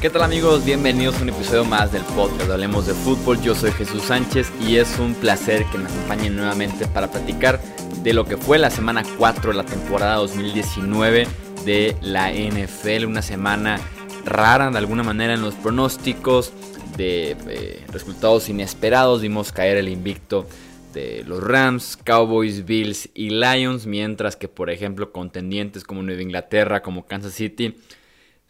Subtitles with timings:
[0.00, 0.64] ¿Qué tal amigos?
[0.64, 3.38] Bienvenidos a un episodio más del podcast Hablemos de Fútbol.
[3.42, 7.60] Yo soy Jesús Sánchez y es un placer que me acompañen nuevamente para platicar
[8.02, 11.26] de lo que fue la semana 4 de la temporada 2019
[11.66, 13.04] de la NFL.
[13.04, 13.78] Una semana
[14.24, 16.54] rara de alguna manera en los pronósticos,
[16.96, 19.20] de eh, resultados inesperados.
[19.20, 20.46] Vimos caer el invicto
[20.94, 26.80] de los Rams, Cowboys, Bills y Lions, mientras que por ejemplo contendientes como Nueva Inglaterra,
[26.80, 27.76] como Kansas City,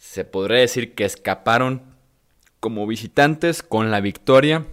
[0.01, 1.83] se podría decir que escaparon
[2.59, 4.67] como visitantes con la victoria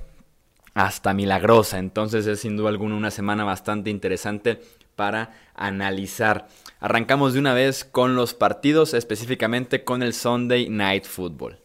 [0.73, 1.80] hasta milagrosa.
[1.80, 4.62] Entonces es sin duda alguna una semana bastante interesante
[4.95, 6.48] para analizar.
[6.80, 11.59] Arrancamos de una vez con los partidos, específicamente con el Sunday Night Football.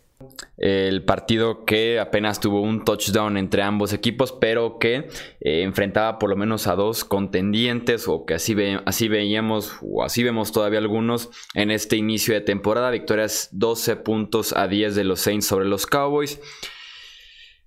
[0.56, 5.08] El partido que apenas tuvo un touchdown entre ambos equipos, pero que
[5.40, 10.22] eh, enfrentaba por lo menos a dos contendientes, o que así, así veíamos, o así
[10.22, 12.90] vemos todavía algunos en este inicio de temporada.
[12.90, 16.40] Victorias 12 puntos a 10 de los Saints sobre los Cowboys.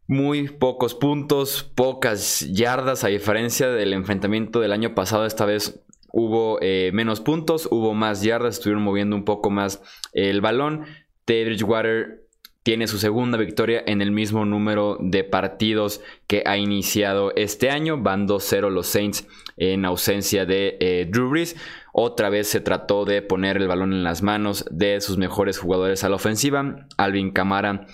[0.08, 5.26] Muy pocos puntos, pocas yardas, a diferencia del enfrentamiento del año pasado.
[5.26, 9.82] Esta vez hubo eh, menos puntos, hubo más yardas, estuvieron moviendo un poco más
[10.14, 10.86] el balón.
[11.26, 12.25] Teddy Bridgewater
[12.66, 18.02] tiene su segunda victoria en el mismo número de partidos que ha iniciado este año.
[18.02, 21.56] Van 2-0 los Saints en ausencia de eh, Drew Brees.
[21.94, 26.04] Otra vez se trató de poner el balón en las manos de sus mejores jugadores
[26.04, 26.88] a la ofensiva.
[26.98, 27.86] Alvin Kamara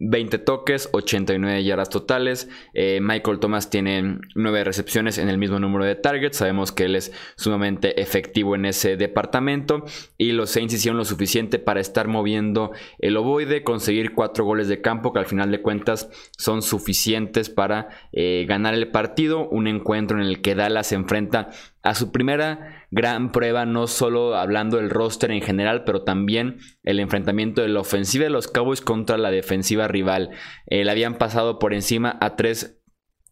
[0.00, 2.48] 20 toques, 89 yardas totales.
[2.72, 6.38] Eh, Michael Thomas tiene 9 recepciones en el mismo número de targets.
[6.38, 9.84] Sabemos que él es sumamente efectivo en ese departamento.
[10.16, 14.80] Y los Saints hicieron lo suficiente para estar moviendo el ovoide, conseguir 4 goles de
[14.80, 19.48] campo que al final de cuentas son suficientes para eh, ganar el partido.
[19.50, 21.50] Un encuentro en el que Dallas se enfrenta
[21.82, 27.00] a su primera gran prueba, no solo hablando del roster en general, pero también el
[27.00, 30.30] enfrentamiento de la ofensiva de los Cowboys contra la defensiva rival.
[30.66, 32.80] Eh, le habían pasado por encima a tres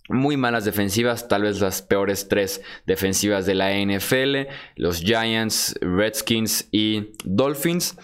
[0.08, 6.68] muy malas defensivas, tal vez las peores tres defensivas de la NFL, los Giants, Redskins
[6.72, 7.98] y Dolphins.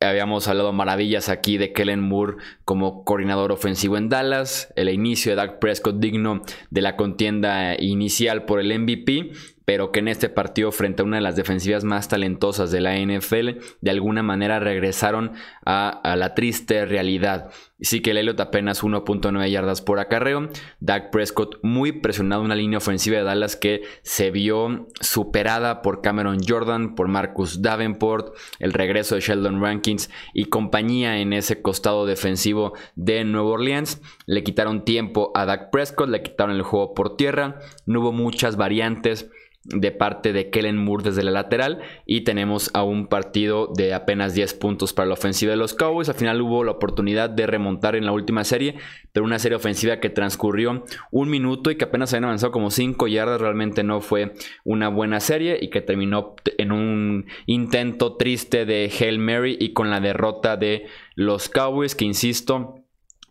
[0.00, 5.36] Habíamos hablado maravillas aquí de Kellen Moore como coordinador ofensivo en Dallas, el inicio de
[5.36, 9.32] Dak Prescott digno de la contienda inicial por el MVP
[9.66, 12.96] pero que en este partido frente a una de las defensivas más talentosas de la
[12.96, 15.32] NFL, de alguna manera regresaron
[15.66, 17.50] a, la triste realidad.
[17.80, 22.54] Sí que el Elliot apenas 1.9 yardas por acarreo, Dak Prescott muy presionado en una
[22.54, 28.72] línea ofensiva de Dallas que se vio superada por Cameron Jordan, por Marcus Davenport, el
[28.72, 34.00] regreso de Sheldon Rankins y compañía en ese costado defensivo de Nueva Orleans.
[34.26, 38.56] Le quitaron tiempo a Dak Prescott, le quitaron el juego por tierra, no hubo muchas
[38.56, 39.28] variantes
[39.68, 44.34] de parte de Kellen Moore desde la lateral y tenemos a un partido de apenas
[44.34, 46.08] 10 puntos para la ofensiva de los Cowboys.
[46.08, 48.76] Al final hubo la oportunidad de remontar en la última serie,
[49.12, 53.08] pero una serie ofensiva que transcurrió un minuto y que apenas habían avanzado como 5
[53.08, 53.40] yardas.
[53.40, 54.34] Realmente no fue
[54.64, 59.90] una buena serie y que terminó en un intento triste de Hail Mary y con
[59.90, 62.82] la derrota de los Cowboys, que insisto,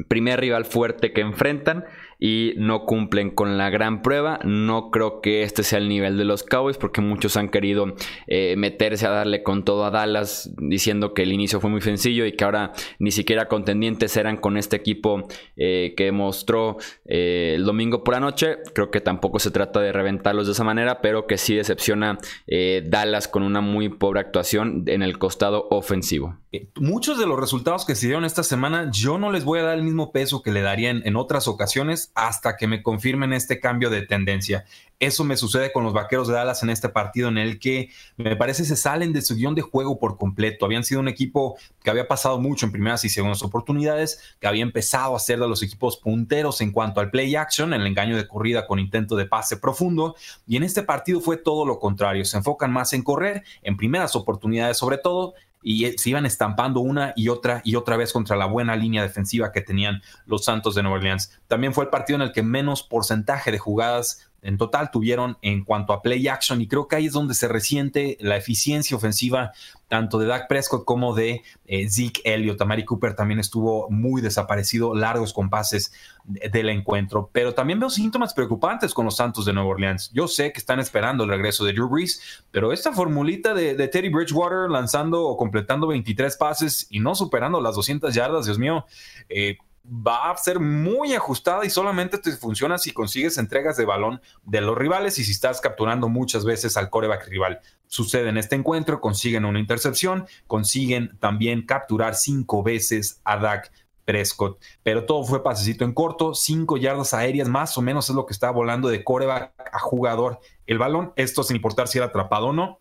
[0.07, 1.85] primer rival fuerte que enfrentan
[2.19, 4.39] y no cumplen con la gran prueba.
[4.43, 7.95] No creo que este sea el nivel de los Cowboys porque muchos han querido
[8.27, 12.25] eh, meterse a darle con todo a Dallas diciendo que el inicio fue muy sencillo
[12.25, 17.65] y que ahora ni siquiera contendientes eran con este equipo eh, que mostró eh, el
[17.65, 18.57] domingo por la noche.
[18.73, 22.17] Creo que tampoco se trata de reventarlos de esa manera, pero que sí decepciona
[22.47, 26.37] Dallas con una muy pobre actuación en el costado ofensivo.
[26.75, 29.77] Muchos de los resultados que se dieron esta semana yo no les voy a dar
[29.77, 33.89] el mismo peso que le darían en otras ocasiones hasta que me confirmen este cambio
[33.89, 34.65] de tendencia.
[34.99, 38.35] Eso me sucede con los Vaqueros de Dallas en este partido en el que me
[38.37, 40.65] parece se salen de su guion de juego por completo.
[40.65, 44.63] Habían sido un equipo que había pasado mucho en primeras y segundas oportunidades, que había
[44.63, 48.27] empezado a ser de los equipos punteros en cuanto al play action, el engaño de
[48.27, 50.15] corrida con intento de pase profundo.
[50.47, 52.23] Y en este partido fue todo lo contrario.
[52.23, 55.33] Se enfocan más en correr, en primeras oportunidades sobre todo,
[55.67, 59.51] y se iban estampando una y otra y otra vez contra la buena línea defensiva
[59.51, 61.31] que tenían los Santos de Nueva Orleans.
[61.47, 65.63] También fue el partido en el que menos porcentaje de jugadas en total tuvieron en
[65.63, 69.53] cuanto a play action y creo que ahí es donde se resiente la eficiencia ofensiva
[69.87, 72.61] tanto de Dak Prescott como de eh, Zeke Elliott.
[72.61, 75.91] Amari Cooper también estuvo muy desaparecido, largos compases
[76.25, 80.09] del encuentro, pero también veo síntomas preocupantes con los Santos de Nueva Orleans.
[80.11, 84.09] Yo sé que están esperando el regreso de Drew Brees, pero esta formulita de, Teddy
[84.09, 88.85] Bridgewater lanzando o completando 23 pases y no superando las 200 yardas, Dios mío,
[89.29, 94.19] eh, va a ser muy ajustada y solamente te funciona si consigues entregas de balón
[94.43, 97.59] de los rivales y si estás capturando muchas veces al coreback rival.
[97.85, 103.71] Sucede en este encuentro, consiguen una intercepción, consiguen también capturar cinco veces a Dak
[104.05, 108.25] Prescott, pero todo fue pasecito en corto, cinco yardas aéreas, más o menos es lo
[108.25, 112.47] que estaba volando de coreback a jugador el balón, esto sin importar si era atrapado
[112.47, 112.79] o no.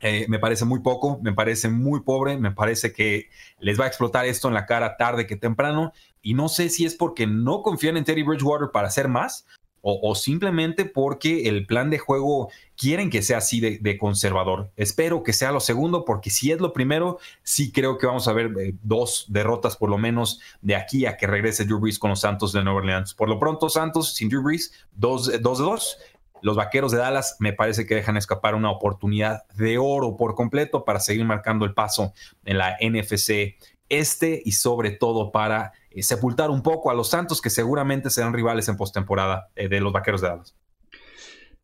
[0.00, 3.88] Eh, me parece muy poco, me parece muy pobre, me parece que les va a
[3.88, 5.92] explotar esto en la cara tarde que temprano.
[6.20, 9.46] Y no sé si es porque no confían en Teddy Bridgewater para hacer más
[9.86, 14.70] o, simplemente porque el plan de juego quieren que sea así de, conservador.
[14.76, 18.32] Espero que sea lo segundo, porque si es lo primero, sí creo que vamos a
[18.32, 22.10] ver eh, dos derrotas por lo menos de aquí a que regrese Drew Brees con
[22.10, 23.12] los Santos de Nueva Orleans.
[23.12, 25.98] Por lo pronto, Santos sin Drew Brees, dos, de dos.
[26.40, 30.84] Los vaqueros de Dallas me parece que dejan escapar una oportunidad de oro por completo
[30.84, 32.14] para seguir marcando el paso
[32.44, 33.56] en la NFC
[33.98, 38.32] este y sobre todo para eh, sepultar un poco a los Santos, que seguramente serán
[38.32, 40.56] rivales en postemporada eh, de los Vaqueros de Dallas.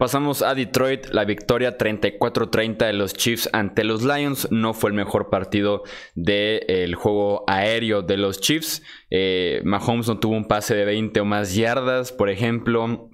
[0.01, 4.51] Pasamos a Detroit, la victoria 34-30 de los Chiefs ante los Lions.
[4.51, 5.83] No fue el mejor partido
[6.15, 8.83] del juego aéreo de los Chiefs.
[9.11, 13.10] Eh, Mahomes no tuvo un pase de 20 o más yardas, por ejemplo.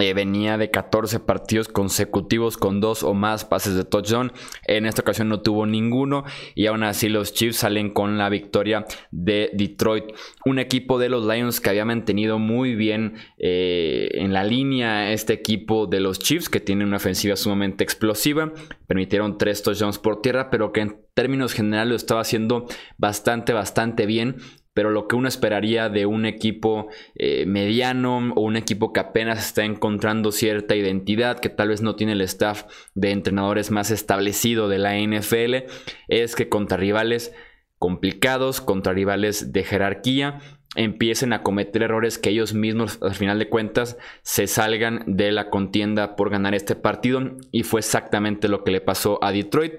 [0.00, 4.32] Eh, venía de 14 partidos consecutivos con dos o más pases de touchdown.
[4.66, 6.24] En esta ocasión no tuvo ninguno
[6.54, 10.04] y aún así los Chiefs salen con la victoria de Detroit.
[10.44, 15.32] Un equipo de los Lions que había mantenido muy bien eh, en la línea este
[15.32, 18.52] equipo de los Chiefs que tiene una ofensiva sumamente explosiva.
[18.86, 22.66] Permitieron tres touchdowns por tierra pero que en términos generales lo estaba haciendo
[22.96, 24.36] bastante, bastante bien
[24.78, 26.86] pero lo que uno esperaría de un equipo
[27.16, 31.96] eh, mediano o un equipo que apenas está encontrando cierta identidad, que tal vez no
[31.96, 32.62] tiene el staff
[32.94, 35.68] de entrenadores más establecido de la NFL,
[36.06, 37.34] es que contra rivales
[37.80, 40.38] complicados, contra rivales de jerarquía,
[40.76, 45.50] empiecen a cometer errores que ellos mismos al final de cuentas se salgan de la
[45.50, 47.20] contienda por ganar este partido
[47.50, 49.72] y fue exactamente lo que le pasó a Detroit.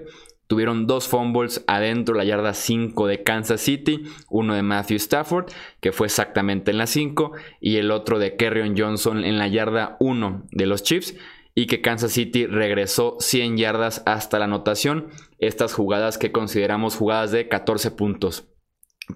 [0.50, 5.46] Tuvieron dos fumbles adentro, la yarda 5 de Kansas City, uno de Matthew Stafford,
[5.78, 7.30] que fue exactamente en la 5,
[7.60, 11.14] y el otro de Kerryon Johnson en la yarda 1 de los Chiefs,
[11.54, 15.10] y que Kansas City regresó 100 yardas hasta la anotación.
[15.38, 18.48] Estas jugadas que consideramos jugadas de 14 puntos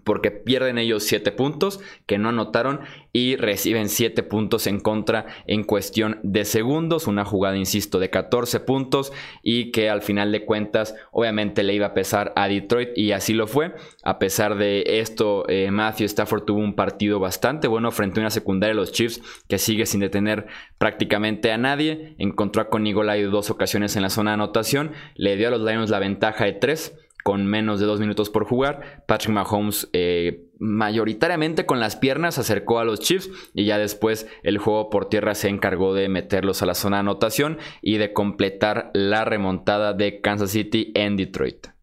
[0.03, 2.81] porque pierden ellos 7 puntos que no anotaron
[3.13, 7.07] y reciben 7 puntos en contra en cuestión de segundos.
[7.07, 9.13] Una jugada, insisto, de 14 puntos
[9.43, 13.33] y que al final de cuentas obviamente le iba a pesar a Detroit y así
[13.33, 13.75] lo fue.
[14.03, 18.31] A pesar de esto, eh, Matthew Stafford tuvo un partido bastante bueno frente a una
[18.31, 20.47] secundaria de los Chiefs que sigue sin detener
[20.79, 22.15] prácticamente a nadie.
[22.19, 24.93] Encontró a Conigolay dos ocasiones en la zona de anotación.
[25.15, 28.45] Le dio a los Lions la ventaja de 3 con menos de dos minutos por
[28.45, 29.03] jugar.
[29.07, 34.59] Patrick Mahomes eh, mayoritariamente con las piernas acercó a los Chiefs y ya después el
[34.59, 38.91] juego por tierra se encargó de meterlos a la zona de anotación y de completar
[38.93, 41.74] la remontada de Kansas City en Detroit.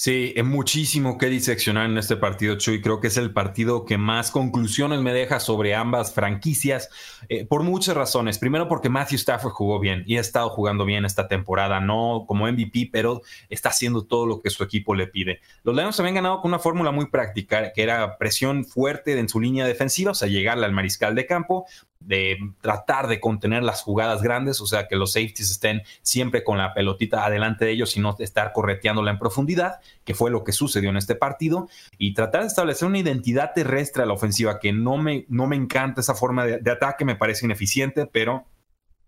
[0.00, 2.80] Sí, muchísimo que diseccionar en este partido, Chuy.
[2.80, 6.88] Creo que es el partido que más conclusiones me deja sobre ambas franquicias,
[7.28, 8.38] eh, por muchas razones.
[8.38, 12.46] Primero, porque Matthew Stafford jugó bien y ha estado jugando bien esta temporada, no como
[12.46, 15.40] MVP, pero está haciendo todo lo que su equipo le pide.
[15.64, 19.40] Los Lions habían ganado con una fórmula muy práctica, que era presión fuerte en su
[19.40, 21.66] línea defensiva, o sea, llegarle al mariscal de campo,
[22.08, 26.56] de tratar de contener las jugadas grandes, o sea, que los safeties estén siempre con
[26.56, 30.52] la pelotita adelante de ellos y no estar correteándola en profundidad, que fue lo que
[30.52, 34.72] sucedió en este partido, y tratar de establecer una identidad terrestre a la ofensiva, que
[34.72, 38.46] no me, no me encanta esa forma de, ataque, me parece ineficiente, pero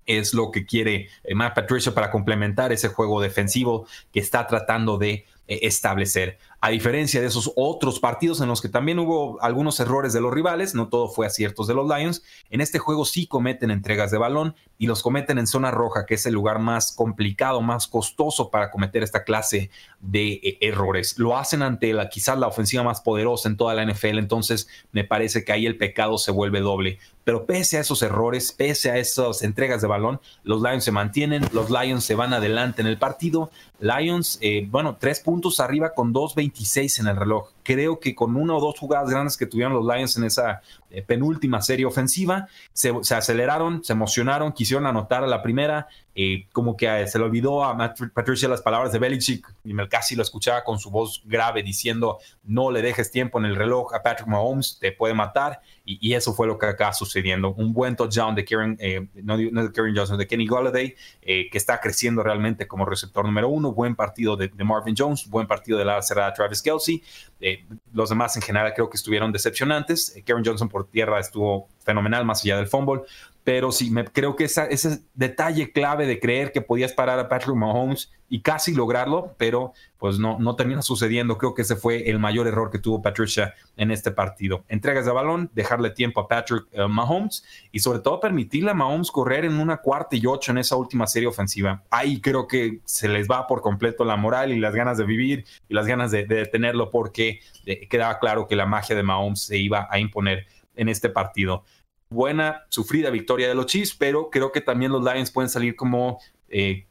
[0.05, 4.99] es lo que quiere eh, Matt Patricia para complementar ese juego defensivo que está tratando
[4.99, 6.39] de eh, establecer.
[6.63, 10.33] A diferencia de esos otros partidos en los que también hubo algunos errores de los
[10.33, 14.19] rivales, no todo fue aciertos de los Lions, en este juego sí cometen entregas de
[14.19, 18.51] balón y los cometen en zona roja, que es el lugar más complicado, más costoso
[18.51, 21.19] para cometer esta clase de eh, errores.
[21.19, 25.05] Lo hacen ante la quizás la ofensiva más poderosa en toda la NFL, entonces me
[25.05, 26.99] parece que ahí el pecado se vuelve doble.
[27.25, 31.45] Pero pese a esos errores, pese a esas entregas de balón, los Lions se mantienen,
[31.53, 33.51] los Lions se van adelante en el partido.
[33.79, 36.13] Lions, eh, bueno, tres puntos arriba con
[36.53, 37.49] 2.26 en el reloj.
[37.63, 40.61] Creo que con una o dos jugadas grandes que tuvieron los Lions en esa
[40.93, 45.87] eh, penúltima serie ofensiva, se, aceleraron, se emocionaron, quisieron anotar a la primera,
[46.17, 50.23] eh, como que se le olvidó a Patricia las palabras de Belichick y casi lo
[50.23, 54.27] escuchaba con su voz grave diciendo no le dejes tiempo en el reloj a Patrick
[54.27, 57.53] Mahomes, te puede matar y, eso fue lo que acá sucediendo.
[57.55, 61.81] Un buen touchdown de Karen, eh, no, de Karen Johnson, de Kenny Golladay, que está
[61.81, 66.03] creciendo realmente como receptor número uno, buen partido de, Marvin Jones, buen partido de la
[66.03, 67.03] cerrada Travis Kelsey
[67.41, 70.17] Eh, los demás en general creo que estuvieron decepcionantes.
[70.17, 73.03] Eh, Karen Johnson por tierra estuvo fenomenal, más allá del fumble.
[73.51, 77.57] Pero sí, me, creo que ese detalle clave de creer que podías parar a Patrick
[77.57, 81.37] Mahomes y casi lograrlo, pero pues no, no termina sucediendo.
[81.37, 84.63] Creo que ese fue el mayor error que tuvo Patricia en este partido.
[84.69, 89.11] Entregas de balón, dejarle tiempo a Patrick eh, Mahomes y sobre todo permitirle a Mahomes
[89.11, 91.83] correr en una cuarta y ocho en esa última serie ofensiva.
[91.91, 95.45] Ahí creo que se les va por completo la moral y las ganas de vivir
[95.69, 99.59] y las ganas de, detenerlo porque eh, quedaba claro que la magia de Mahomes se
[99.59, 101.65] iba a imponer en este partido
[102.11, 106.19] buena, sufrida victoria de los Chiefs, pero creo que también los Lions pueden salir como
[106.49, 106.87] eh,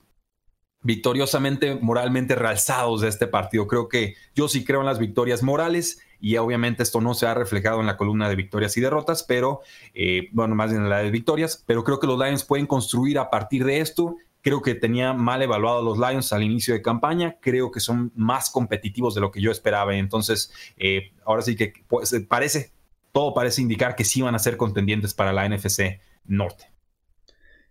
[0.82, 3.68] victoriosamente, moralmente realzados de este partido.
[3.68, 7.34] Creo que yo sí creo en las victorias morales y obviamente esto no se ha
[7.34, 9.62] reflejado en la columna de victorias y derrotas, pero
[9.94, 13.20] eh, bueno, más bien en la de victorias, pero creo que los Lions pueden construir
[13.20, 14.16] a partir de esto.
[14.42, 17.36] Creo que tenía mal evaluado los Lions al inicio de campaña.
[17.42, 19.94] Creo que son más competitivos de lo que yo esperaba.
[19.98, 22.72] Entonces, eh, ahora sí que pues, parece
[23.12, 26.72] todo parece indicar que sí van a ser contendientes para la NFC Norte.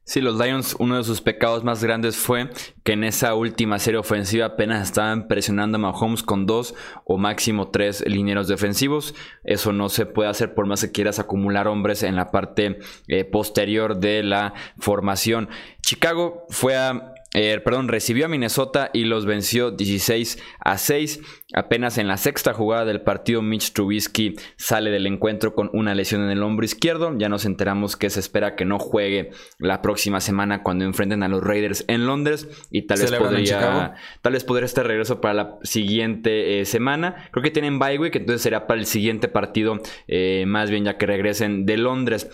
[0.08, 2.48] Sí, los Lions, uno de sus pecados más grandes fue
[2.82, 7.68] que en esa última serie ofensiva apenas estaban presionando a Mahomes con dos o máximo
[7.68, 9.14] tres linieros defensivos.
[9.44, 13.26] Eso no se puede hacer por más que quieras acumular hombres en la parte eh,
[13.26, 15.50] posterior de la formación.
[15.82, 21.20] Chicago fue a eh, perdón, recibió a Minnesota y los venció 16 a 6.
[21.54, 26.22] Apenas en la sexta jugada del partido, Mitch Trubisky sale del encuentro con una lesión
[26.22, 27.14] en el hombro izquierdo.
[27.18, 31.28] Ya nos enteramos que se espera que no juegue la próxima semana cuando enfrenten a
[31.28, 32.48] los Raiders en Londres.
[32.70, 37.28] Y tal vez podría, tal vez podría estar regreso para la siguiente eh, semana.
[37.30, 40.96] Creo que tienen bye week, entonces será para el siguiente partido, eh, más bien ya
[40.96, 42.30] que regresen de Londres.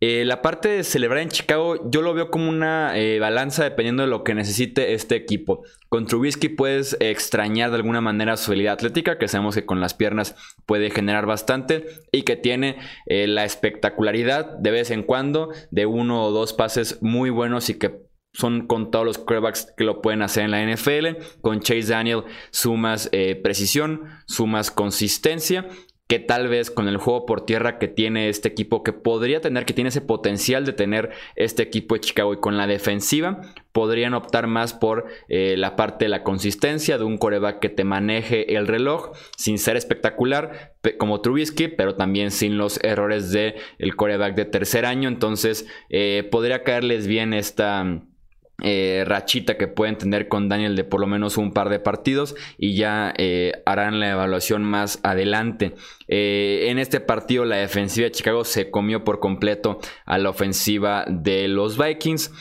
[0.00, 4.02] Eh, la parte de celebrar en Chicago, yo lo veo como una eh, balanza dependiendo
[4.02, 5.62] de lo que necesite este equipo.
[5.88, 9.94] Con Trubisky puedes extrañar de alguna manera su habilidad atlética, que sabemos que con las
[9.94, 10.34] piernas
[10.66, 16.24] puede generar bastante y que tiene eh, la espectacularidad de vez en cuando de uno
[16.24, 20.20] o dos pases muy buenos y que son con todos los quarterbacks que lo pueden
[20.20, 21.40] hacer en la NFL.
[21.40, 23.08] Con Chase Daniel sumas
[23.42, 25.68] precisión, sumas consistencia
[26.06, 29.64] que tal vez con el juego por tierra que tiene este equipo, que podría tener,
[29.64, 33.40] que tiene ese potencial de tener este equipo de Chicago y con la defensiva,
[33.72, 37.84] podrían optar más por eh, la parte de la consistencia de un coreback que te
[37.84, 43.96] maneje el reloj sin ser espectacular como Trubisky, pero también sin los errores del el
[43.96, 45.08] coreback de tercer año.
[45.08, 48.02] Entonces, eh, podría caerles bien esta
[48.62, 52.36] eh, rachita que pueden tener con Daniel de por lo menos un par de partidos
[52.56, 55.74] y ya eh, harán la evaluación más adelante.
[56.06, 61.04] Eh, en este partido la defensiva de Chicago se comió por completo a la ofensiva
[61.08, 62.32] de los Vikings.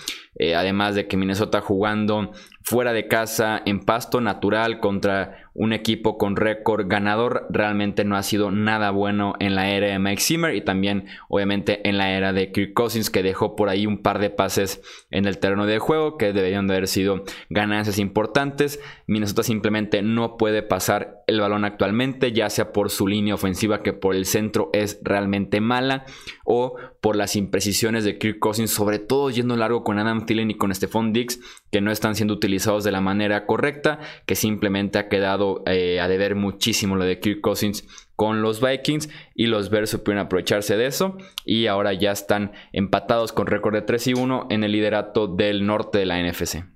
[0.55, 2.32] además de que Minnesota jugando
[2.63, 8.24] fuera de casa en pasto natural contra un equipo con récord ganador realmente no ha
[8.24, 12.33] sido nada bueno en la era de Mike Zimmer y también obviamente en la era
[12.33, 14.81] de Kirk Cousins que dejó por ahí un par de pases
[15.12, 18.79] en el terreno de juego que deberían de haber sido ganancias importantes.
[19.05, 23.93] Minnesota simplemente no puede pasar el balón actualmente, ya sea por su línea ofensiva que
[23.93, 26.05] por el centro es realmente mala
[26.45, 30.55] o por las imprecisiones de Kirk Cousins, sobre todo yendo largo con Adam Thielen y
[30.55, 31.38] con Stephon Diggs
[31.69, 36.07] que no están siendo utilizados de la manera correcta, que simplemente ha quedado eh, a
[36.07, 40.86] deber muchísimo lo de Kirk Cousins con los Vikings y los Bears supieron aprovecharse de
[40.86, 45.27] eso y ahora ya están empatados con récord de 3 y 1 en el liderato
[45.27, 46.72] del norte de la NFC.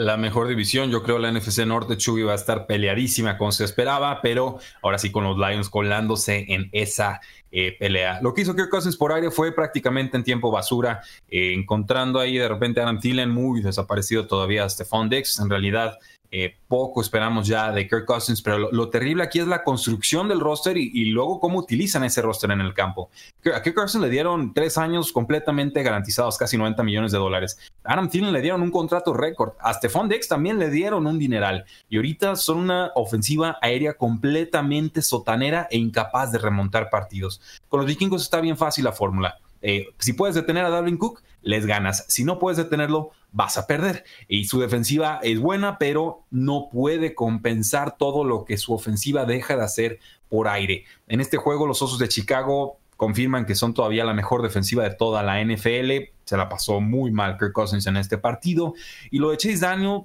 [0.00, 3.64] La mejor división, yo creo la NFC Norte, Chuy va a estar peleadísima como se
[3.64, 7.20] esperaba, pero ahora sí con los Lions colándose en esa
[7.52, 8.18] eh, pelea.
[8.22, 12.38] Lo que hizo Kirk Cousins por aire fue prácticamente en tiempo basura, eh, encontrando ahí
[12.38, 15.98] de repente a Adam Thielen muy desaparecido todavía, Stephon Dix, en realidad
[16.32, 20.38] eh, poco esperamos ya de Kirk Cousins, pero lo, terrible aquí es la construcción del
[20.38, 23.10] roster y, luego cómo utilizan ese roster en el campo.
[23.52, 27.58] A Kirk Cousins le dieron tres años completamente garantizados, casi 90 millones de dólares.
[27.82, 29.54] A Adam Thielen le dieron un contrato récord.
[29.60, 31.64] A Stephon Dex también le dieron un dineral.
[31.88, 37.40] Y ahorita son una ofensiva aérea completamente sotanera e incapaz de remontar partidos.
[37.68, 39.38] Con los vikingos está bien fácil la fórmula.
[39.62, 42.04] Eh, si puedes detener a Dalvin Cook, les ganas.
[42.08, 44.04] Si no puedes detenerlo, vas a perder.
[44.28, 49.56] Y su defensiva es buena, pero no puede compensar todo lo que su ofensiva deja
[49.56, 49.98] de hacer
[50.28, 50.84] por aire.
[51.08, 54.94] En este juego, los Osos de Chicago confirman que son todavía la mejor defensiva de
[54.94, 56.10] toda la NFL.
[56.30, 58.74] Se la pasó muy mal Kirk Cousins en este partido.
[59.10, 60.02] Y lo de Chase Daniel,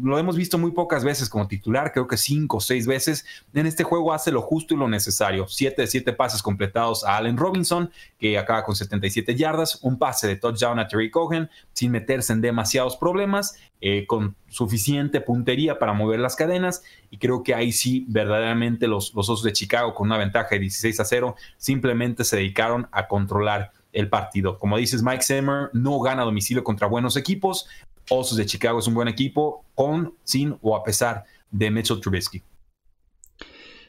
[0.00, 3.26] lo hemos visto muy pocas veces como titular, creo que cinco o seis veces.
[3.52, 5.48] En este juego hace lo justo y lo necesario.
[5.48, 10.28] Siete de siete pases completados a Allen Robinson, que acaba con 77 yardas, un pase
[10.28, 15.94] de touchdown a Terry Cohen, sin meterse en demasiados problemas, eh, con suficiente puntería para
[15.94, 16.84] mover las cadenas.
[17.10, 20.60] Y creo que ahí sí, verdaderamente, los, los Osos de Chicago, con una ventaja de
[20.60, 24.58] 16 a 0, simplemente se dedicaron a controlar el partido.
[24.58, 27.66] Como dices, Mike Zimmer no gana domicilio contra buenos equipos.
[28.10, 32.42] Osos de Chicago es un buen equipo, con, sin o a pesar de Mitchell Trubisky.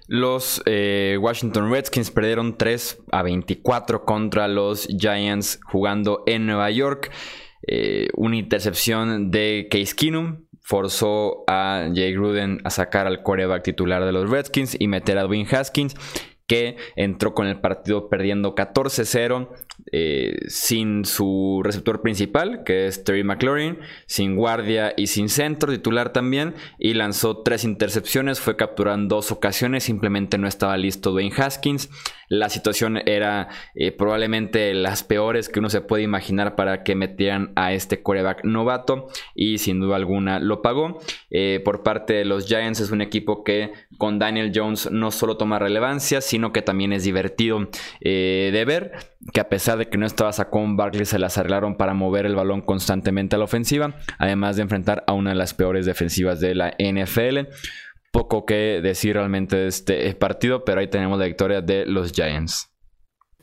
[0.08, 7.12] Los eh, Washington Redskins perdieron 3 a 24 contra los Giants jugando en Nueva York.
[7.68, 14.06] Eh, una intercepción de Case Keenum forzó a Jay Gruden a sacar al coreback titular
[14.06, 15.96] de los Redskins y meter a Dwayne Haskins
[16.48, 19.50] que entró con el partido perdiendo 14-0
[19.92, 26.14] eh, sin su receptor principal, que es Terry McLaurin, sin guardia y sin centro titular
[26.14, 31.36] también, y lanzó tres intercepciones, fue capturado en dos ocasiones, simplemente no estaba listo Dwayne
[31.38, 31.90] Haskins.
[32.28, 37.54] La situación era eh, probablemente las peores que uno se puede imaginar para que metieran
[37.56, 41.00] a este coreback novato y sin duda alguna lo pagó.
[41.30, 45.38] Eh, por parte de los Giants es un equipo que con Daniel Jones no solo
[45.38, 47.70] toma relevancia, sino que también es divertido
[48.02, 48.94] de ver
[49.34, 52.36] que a pesar de que no estaba Saquon Barkley se las arreglaron para mover el
[52.36, 56.56] balón constantemente a la ofensiva, además de enfrentar a una de las peores defensivas de
[56.56, 57.50] la NFL.
[58.12, 62.70] Poco que decir realmente de este partido, pero ahí tenemos la victoria de los Giants.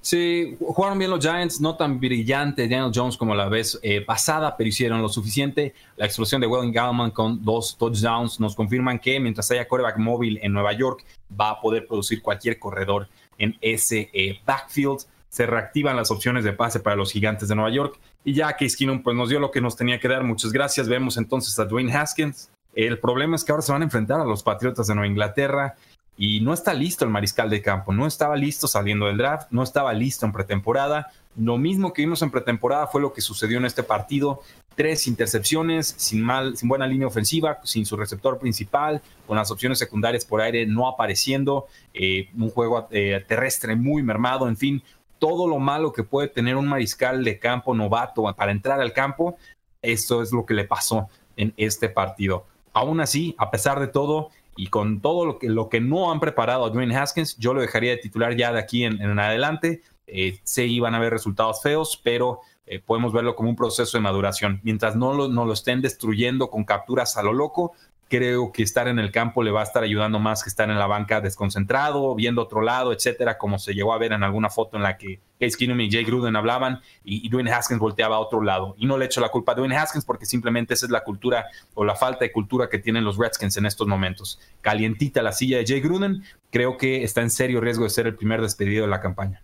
[0.00, 4.54] Sí, jugaron bien los Giants, no tan brillante Daniel Jones como la vez eh, pasada,
[4.56, 5.72] pero hicieron lo suficiente.
[5.96, 10.38] La explosión de Welling Gallman con dos touchdowns nos confirman que mientras haya coreback móvil
[10.42, 11.04] en Nueva York,
[11.40, 16.52] va a poder producir cualquier corredor en ese eh, backfield se reactivan las opciones de
[16.52, 17.98] pase para los gigantes de Nueva York.
[18.24, 20.22] Y ya que Keenum pues, nos dio lo que nos tenía que dar.
[20.22, 20.88] Muchas gracias.
[20.88, 22.52] Vemos entonces a Dwayne Haskins.
[22.74, 25.76] El problema es que ahora se van a enfrentar a los Patriotas de Nueva Inglaterra
[26.16, 27.92] y no está listo el mariscal de campo.
[27.92, 31.12] No estaba listo saliendo del draft, no estaba listo en pretemporada.
[31.36, 34.40] Lo mismo que vimos en pretemporada fue lo que sucedió en este partido.
[34.76, 39.78] Tres intercepciones, sin, mal, sin buena línea ofensiva, sin su receptor principal, con las opciones
[39.78, 44.82] secundarias por aire no apareciendo, eh, un juego eh, terrestre muy mermado, en fin,
[45.20, 49.36] todo lo malo que puede tener un mariscal de campo novato para entrar al campo,
[49.80, 52.46] esto es lo que le pasó en este partido.
[52.74, 56.20] Aún así, a pesar de todo y con todo lo que, lo que no han
[56.20, 59.82] preparado a Dwayne Haskins, yo lo dejaría de titular ya de aquí en, adelante.
[60.06, 64.02] Eh, sé iban a haber resultados feos, pero eh, podemos verlo como un proceso de
[64.02, 64.60] maduración.
[64.62, 67.72] Mientras no lo, no lo estén destruyendo con capturas a lo loco,
[68.16, 70.78] creo que estar en el campo le va a estar ayudando más que estar en
[70.78, 74.76] la banca desconcentrado, viendo otro lado, etcétera, como se llegó a ver en alguna foto
[74.76, 78.40] en la que Case Keenum y Jay Gruden hablaban y, Dwayne Haskins volteaba a otro
[78.40, 78.76] lado.
[78.78, 81.46] Y no le echo la culpa a Dwayne Haskins porque simplemente esa es la cultura
[81.74, 84.38] o la falta de cultura que tienen los Redskins en estos momentos.
[84.60, 86.22] Calientita la silla de Jay Gruden,
[86.52, 89.43] creo que está en serio riesgo de ser el primer despedido de la campaña.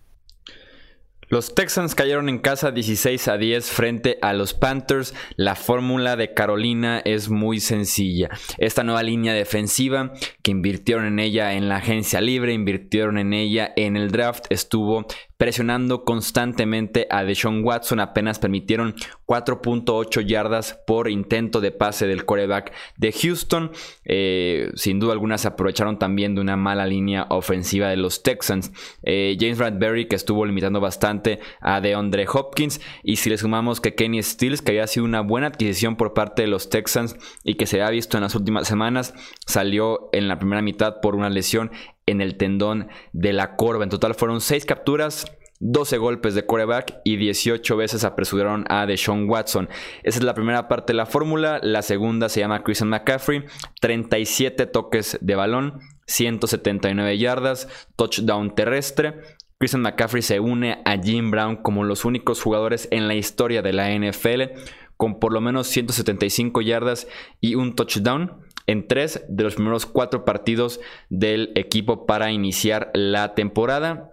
[1.31, 5.13] Los Texans cayeron en casa 16 a 10 frente a los Panthers.
[5.37, 8.29] La fórmula de Carolina es muy sencilla.
[8.57, 10.11] Esta nueva línea defensiva
[10.43, 15.05] que invirtieron en ella en la agencia libre, invirtieron en ella en el draft, estuvo
[15.37, 17.99] presionando constantemente a Deshaun Watson.
[17.99, 18.93] Apenas permitieron
[19.25, 23.71] 4.8 yardas por intento de pase del coreback de Houston.
[24.05, 28.71] Eh, sin duda alguna se aprovecharon también de una mala línea ofensiva de los Texans.
[29.01, 31.20] Eh, James Bradbury que estuvo limitando bastante
[31.59, 32.81] a DeAndre Hopkins.
[33.03, 36.41] Y si le sumamos que Kenny Stills, que había sido una buena adquisición por parte
[36.41, 39.13] de los Texans y que se ha visto en las últimas semanas,
[39.45, 41.71] salió en la primera mitad por una lesión
[42.05, 43.83] en el tendón de la corva.
[43.83, 45.25] En total fueron 6 capturas,
[45.61, 49.69] 12 golpes de coreback y 18 veces apresuraron a Deshaun Watson.
[50.03, 51.59] Esa es la primera parte de la fórmula.
[51.61, 53.45] La segunda se llama Christian McCaffrey.
[53.79, 59.21] 37 toques de balón, 179 yardas, touchdown terrestre.
[59.61, 63.73] Christian McCaffrey se une a Jim Brown como los únicos jugadores en la historia de
[63.73, 64.59] la NFL
[64.97, 67.07] con por lo menos 175 yardas
[67.41, 73.35] y un touchdown en tres de los primeros cuatro partidos del equipo para iniciar la
[73.35, 74.09] temporada.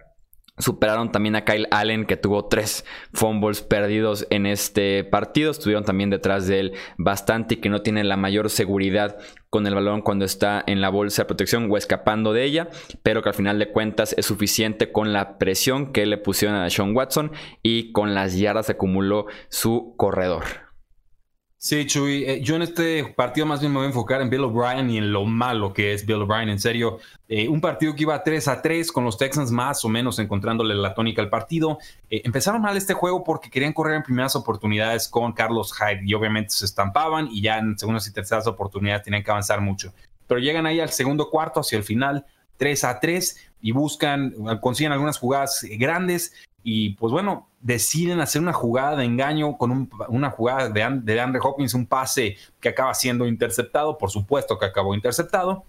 [0.59, 5.51] Superaron también a Kyle Allen, que tuvo tres fumbles perdidos en este partido.
[5.51, 9.17] Estuvieron también detrás de él bastante y que no tiene la mayor seguridad
[9.49, 12.69] con el balón cuando está en la bolsa de protección o escapando de ella,
[13.03, 16.69] pero que al final de cuentas es suficiente con la presión que le pusieron a
[16.69, 17.31] Sean Watson
[17.63, 20.68] y con las yardas acumuló su corredor.
[21.61, 24.45] Sí, Chuy, eh, yo en este partido más bien me voy a enfocar en Bill
[24.45, 26.47] O'Brien y en lo malo que es Bill O'Brien.
[26.47, 29.89] En serio, eh, un partido que iba 3 a 3 con los Texans más o
[29.89, 31.77] menos encontrándole la tónica al partido.
[32.09, 36.13] Eh, empezaron mal este juego porque querían correr en primeras oportunidades con Carlos Hyde y
[36.13, 39.93] obviamente se estampaban y ya en segundas y terceras oportunidades tenían que avanzar mucho.
[40.27, 44.93] Pero llegan ahí al segundo cuarto, hacia el final, 3 a 3 y buscan, consiguen
[44.93, 46.31] algunas jugadas grandes
[46.63, 51.41] y pues bueno, deciden hacer una jugada de engaño con una jugada de, de Andre
[51.43, 55.65] Hopkins, un pase que acaba siendo interceptado, por supuesto que acabó interceptado,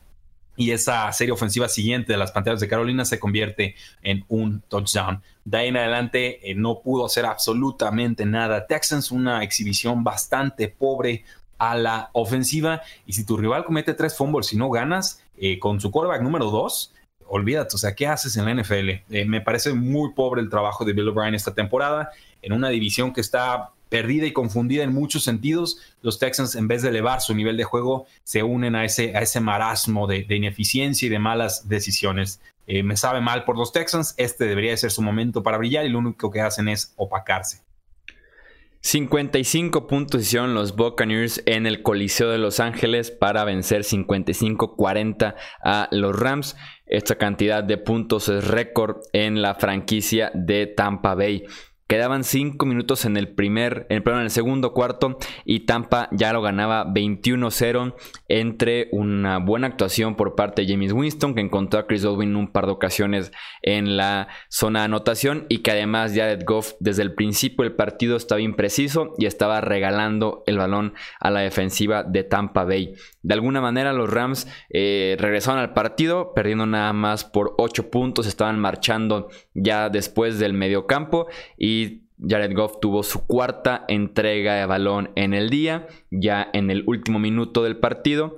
[0.56, 5.22] y esa serie ofensiva siguiente de las Panteras de Carolina se convierte en un touchdown.
[5.44, 8.66] De ahí en adelante eh, no pudo hacer absolutamente nada.
[8.66, 11.24] Texans una exhibición bastante pobre
[11.56, 15.80] a la ofensiva y si tu rival comete tres fumbles y no ganas eh, con
[15.80, 16.92] su quarterback número dos,
[17.30, 18.88] olvídate, o sea, ¿qué haces en la NFL?
[19.10, 22.10] Eh, me parece muy pobre el trabajo de Bill O'Brien esta temporada,
[22.42, 25.78] en una división que está perdida y confundida en muchos sentidos.
[26.02, 29.20] Los Texans, en vez de elevar su nivel de juego, se unen a ese, a
[29.20, 32.40] ese marasmo de, ineficiencia y de malas decisiones.
[32.66, 35.88] Eh, me sabe mal por los Texans, este debería ser su momento para brillar y
[35.88, 37.62] lo único que hacen es opacarse.
[38.82, 45.88] 55 puntos hicieron los Buccaneers en el Coliseo de Los Ángeles para vencer 55-40 a
[45.90, 46.56] los Rams.
[46.90, 51.44] Esta cantidad de puntos es récord en la franquicia de Tampa Bay.
[51.90, 56.40] Quedaban 5 minutos en el primer, en, en el segundo cuarto y Tampa ya lo
[56.40, 57.96] ganaba 21-0
[58.28, 62.52] entre una buena actuación por parte de James Winston que encontró a Chris Godwin un
[62.52, 67.14] par de ocasiones en la zona de anotación y que además Jared Goff desde el
[67.14, 72.62] principio del partido estaba impreciso y estaba regalando el balón a la defensiva de Tampa
[72.62, 72.94] Bay.
[73.22, 78.26] De alguna manera los Rams eh, regresaron al partido perdiendo nada más por 8 puntos,
[78.26, 81.26] estaban marchando ya después del mediocampo
[81.58, 86.84] y Jared Goff tuvo su cuarta entrega de balón en el día, ya en el
[86.86, 88.36] último minuto del partido.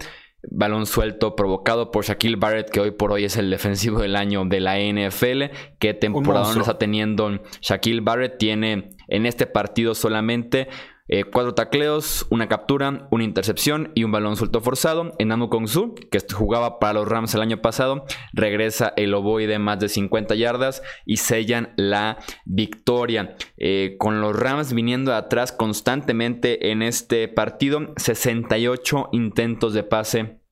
[0.50, 4.44] Balón suelto provocado por Shaquille Barrett, que hoy por hoy es el defensivo del año
[4.44, 5.54] de la NFL.
[5.78, 8.38] ¿Qué temporada está teniendo Shaquille Barrett?
[8.38, 10.68] Tiene en este partido solamente
[11.08, 15.14] eh, cuatro tacleos, una captura, una intercepción y un balón suelto forzado.
[15.18, 19.80] En Kong Su, que jugaba para los Rams el año pasado, regresa el ovoide más
[19.80, 23.36] de 50 yardas y sellan la victoria.
[23.56, 30.42] Eh, con los Rams viniendo atrás constantemente en este partido, 68 intentos de pase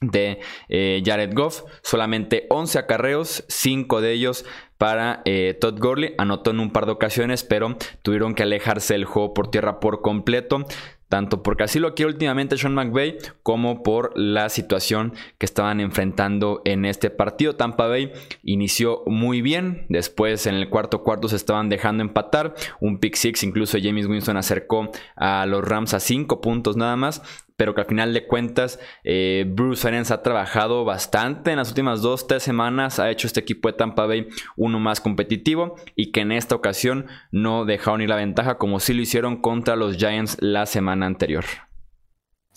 [0.00, 4.44] de eh, Jared Goff, solamente 11 acarreos, 5 de ellos
[4.78, 6.14] para eh, Todd Gurley.
[6.16, 10.00] Anotó en un par de ocasiones, pero tuvieron que alejarse del juego por tierra por
[10.00, 10.64] completo
[11.08, 16.62] tanto porque así lo quiere últimamente Sean McVay como por la situación que estaban enfrentando
[16.64, 17.56] en este partido.
[17.56, 18.12] Tampa Bay
[18.42, 23.42] inició muy bien, después en el cuarto cuarto se estaban dejando empatar, un pick six,
[23.42, 27.22] incluso James Winston acercó a los Rams a cinco puntos nada más
[27.58, 32.02] pero que al final de cuentas eh, Bruce Arians ha trabajado bastante en las últimas
[32.02, 36.20] dos, tres semanas, ha hecho este equipo de Tampa Bay uno más competitivo y que
[36.20, 40.36] en esta ocasión no dejaron ir la ventaja como sí lo hicieron contra los Giants
[40.40, 41.44] la semana anterior.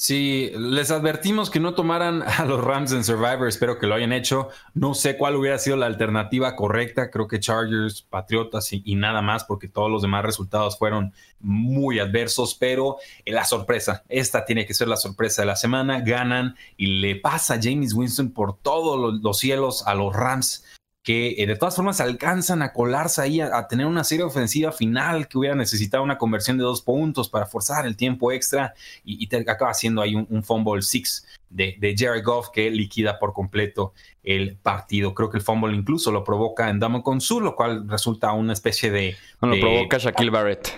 [0.01, 4.13] Sí, les advertimos que no tomaran a los Rams en Survivor, espero que lo hayan
[4.13, 4.49] hecho.
[4.73, 9.43] No sé cuál hubiera sido la alternativa correcta, creo que Chargers, Patriotas y, nada más,
[9.43, 14.73] porque todos los demás resultados fueron muy adversos, pero eh, la sorpresa, esta tiene que
[14.73, 19.37] ser la sorpresa de la semana, ganan y le pasa James Winston por todos los
[19.37, 20.65] cielos a los Rams
[21.03, 25.27] que eh, de todas formas alcanzan a colarse ahí, a, tener una serie ofensiva final
[25.27, 29.37] que hubiera necesitado una conversión de dos puntos para forzar el tiempo extra y, te
[29.37, 34.57] acaba siendo ahí un, fumble six de, de Jared Goff que liquida por completo el
[34.57, 35.15] partido.
[35.15, 38.91] Creo que el fumble incluso lo provoca en Damo Su, lo cual resulta una especie
[38.91, 39.15] de...
[39.41, 40.71] lo provoca Shaquille Barrett.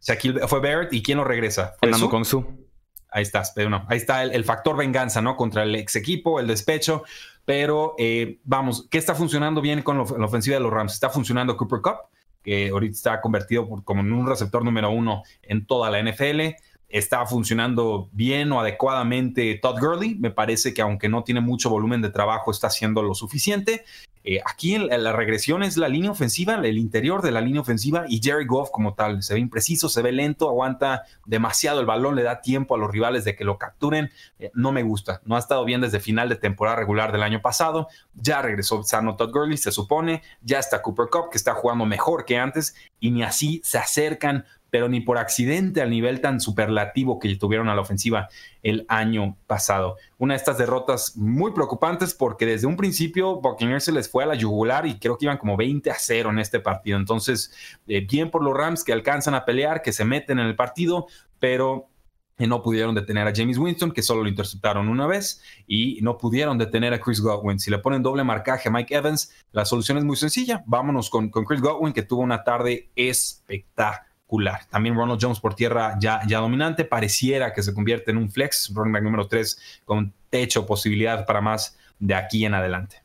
[0.00, 1.74] Shaquille, fue Barrett y ¿quién lo regresa?
[1.78, 2.44] ¿Fue Damo Su.
[3.12, 5.34] Ahí estás, pero no, ahí está el, el, factor venganza, ¿no?
[5.34, 7.02] Contra el ex equipo, el despecho.
[7.44, 10.94] Pero eh, vamos, ¿qué está funcionando bien con la ofensiva de los Rams?
[10.94, 11.96] Está funcionando Cooper Cup,
[12.42, 16.54] que ahorita está convertido como en un receptor número uno en toda la NFL.
[16.88, 20.16] Está funcionando bien o adecuadamente Todd Gurley.
[20.16, 23.84] Me parece que aunque no tiene mucho volumen de trabajo, está haciendo lo suficiente.
[24.22, 28.04] Eh, aquí en, la regresión es la línea ofensiva, el interior de la línea ofensiva
[28.08, 29.22] y Jerry Goff como tal.
[29.22, 32.90] Se ve impreciso, se ve lento, aguanta demasiado el balón, le da tiempo a los
[32.90, 34.10] rivales de que lo capturen.
[34.38, 37.40] Eh, no me gusta, no ha estado bien desde final de temporada regular del año
[37.40, 37.88] pasado.
[38.14, 40.22] Ya regresó sano Todd Gurley, se supone.
[40.42, 44.44] Ya está Cooper Cup, que está jugando mejor que antes y ni así se acercan
[44.70, 48.28] pero ni por accidente al nivel tan superlativo que tuvieron a la ofensiva
[48.62, 49.96] el año pasado.
[50.18, 54.26] Una de estas derrotas muy preocupantes porque desde un principio Buccaneers se les fue a
[54.26, 56.98] la yugular y creo que iban como 20 a 0 en este partido.
[56.98, 57.52] Entonces,
[57.88, 61.06] eh, bien por los Rams que alcanzan a pelear, que se meten en el partido,
[61.38, 61.90] pero
[62.46, 66.58] no pudieron detener a James Winston, que solo lo interceptaron una vez, y no pudieron
[66.58, 67.58] detener a Chris Godwin.
[67.58, 70.62] Si le ponen doble marcaje a Mike Evans, la solución es muy sencilla.
[70.66, 72.90] Vámonos con, con Chris Godwin, que tuvo una tarde
[74.70, 76.84] También Ronald Jones por tierra ya, ya dominante.
[76.84, 81.78] Pareciera que se convierte en un flex, running número 3, con techo, posibilidad para más
[81.98, 83.02] de aquí en adelante.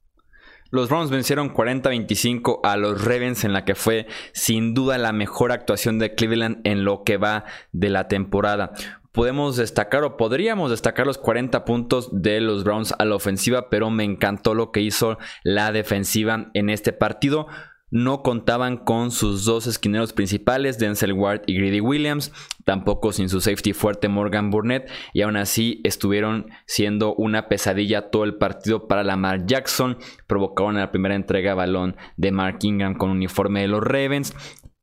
[0.72, 5.52] Los Browns vencieron 40-25 a los Ravens en la que fue sin duda la mejor
[5.52, 8.74] actuación de Cleveland en lo que va de la temporada
[9.16, 13.90] podemos destacar o podríamos destacar los 40 puntos de los Browns a la ofensiva, pero
[13.90, 17.48] me encantó lo que hizo la defensiva en este partido.
[17.92, 23.42] No contaban con sus dos esquineros principales, Denzel Ward y Greedy Williams, tampoco sin su
[23.42, 29.04] safety fuerte Morgan Burnett, y aún así estuvieron siendo una pesadilla todo el partido para
[29.04, 29.98] Lamar Jackson.
[30.28, 34.36] Provocaron la primera entrega balón de Mark Ingram con uniforme de los Ravens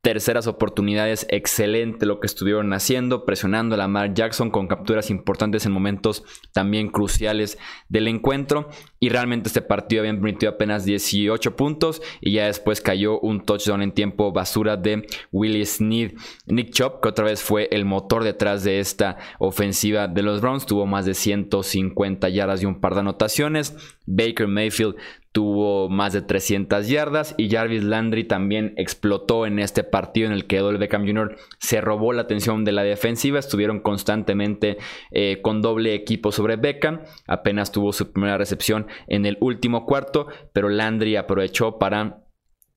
[0.02, 5.70] terceras oportunidades, excelente lo que estuvieron haciendo, presionando a Lamar Jackson con capturas importantes en
[5.70, 7.56] momentos también cruciales
[7.88, 8.68] del encuentro.
[8.98, 13.80] Y realmente este partido había permitido apenas 18 puntos y ya después cayó un touchdown
[13.80, 16.14] en tiempo basura de Willie Sneed.
[16.46, 20.66] Nick Chop, que otra vez fue el motor detrás de esta ofensiva de los Browns,
[20.66, 23.76] tuvo más de 150 yardas y un par de anotaciones.
[24.06, 24.96] Baker Mayfield
[25.32, 30.46] tuvo más de 300 yardas y Jarvis Landry también explotó en este partido en el
[30.46, 31.36] que Odell Beckham Jr.
[31.58, 34.76] se robó la atención de la defensiva, estuvieron constantemente
[35.10, 40.28] eh, con doble equipo sobre Beckham, apenas tuvo su primera recepción en el último cuarto,
[40.52, 42.22] pero Landry aprovechó para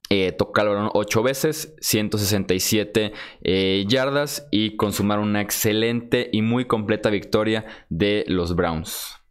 [0.10, 6.66] eh, tocar el balón 8 veces, 167 eh, yardas y consumar una excelente y muy
[6.66, 9.25] completa victoria de los Browns.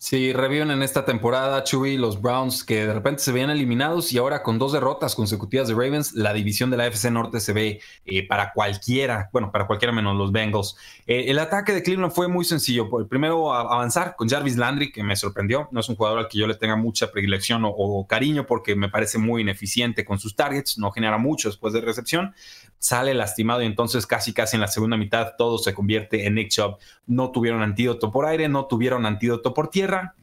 [0.00, 4.18] Sí, reviven en esta temporada, Chewy, los Browns que de repente se veían eliminados y
[4.18, 7.80] ahora con dos derrotas consecutivas de Ravens, la división de la FC Norte se ve
[8.04, 10.76] eh, para cualquiera, bueno, para cualquiera menos los Bengals.
[11.08, 12.88] Eh, el ataque de Cleveland fue muy sencillo.
[12.96, 15.68] El primero, avanzar con Jarvis Landry, que me sorprendió.
[15.72, 18.88] No es un jugador al que yo le tenga mucha predilección o cariño porque me
[18.88, 22.36] parece muy ineficiente con sus targets, no genera mucho después de recepción
[22.78, 26.50] sale lastimado y entonces casi casi en la segunda mitad todo se convierte en Nick
[26.50, 26.76] Chubb.
[27.06, 30.14] No tuvieron antídoto por aire, no tuvieron antídoto por tierra.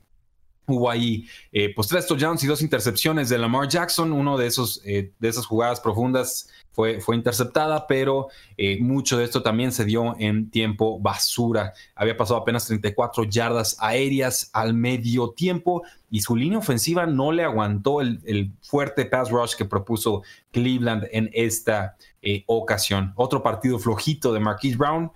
[0.67, 4.81] Hubo ahí eh, pues tres touchdowns y dos intercepciones de Lamar Jackson, uno de esos
[4.83, 9.85] eh, de esas jugadas profundas fue, fue interceptada, pero eh, mucho de esto también se
[9.85, 11.73] dio en tiempo basura.
[11.95, 17.43] Había pasado apenas 34 yardas aéreas al medio tiempo y su línea ofensiva no le
[17.43, 23.13] aguantó el, fuerte pass rush que propuso Cleveland en esta eh, ocasión.
[23.15, 25.11] Otro partido flojito de Marquise Brown.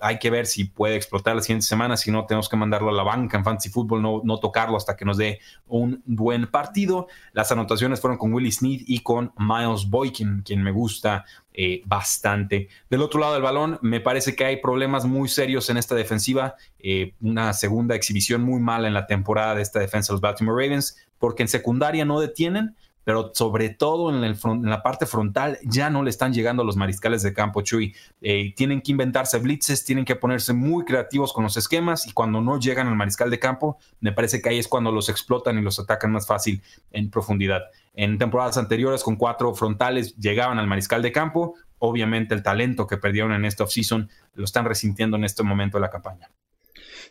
[0.00, 1.96] hay que ver si puede explotar la siguiente semana.
[1.96, 4.96] Si no, tenemos que mandarlo a la banca en Fantasy Football, no, no tocarlo hasta
[4.96, 7.06] que nos dé un buen partido.
[7.32, 12.68] Las anotaciones fueron con Willie Sneed y con Miles Boykin, quien me gusta eh, bastante.
[12.88, 16.54] Del otro lado del balón, me parece que hay problemas muy serios en esta defensiva.
[16.78, 20.64] Eh, una segunda exhibición muy mala en la temporada de esta defensa de los Baltimore
[20.64, 22.76] Ravens, porque en secundaria no detienen,
[23.10, 27.24] pero sobre todo en, la parte frontal ya no le están llegando a los mariscales
[27.24, 27.92] de campo, Chuy.
[28.20, 32.40] Eh, tienen que inventarse blitzes, tienen que ponerse muy creativos con los esquemas y cuando
[32.40, 35.60] no llegan al mariscal de campo, me parece que ahí es cuando los explotan y
[35.60, 37.62] los atacan más fácil en profundidad.
[37.94, 41.56] En temporadas anteriores, con cuatro frontales, llegaban al mariscal de campo.
[41.80, 45.82] Obviamente, el talento que perdieron en esta offseason lo están resintiendo en este momento de
[45.82, 46.30] la campaña.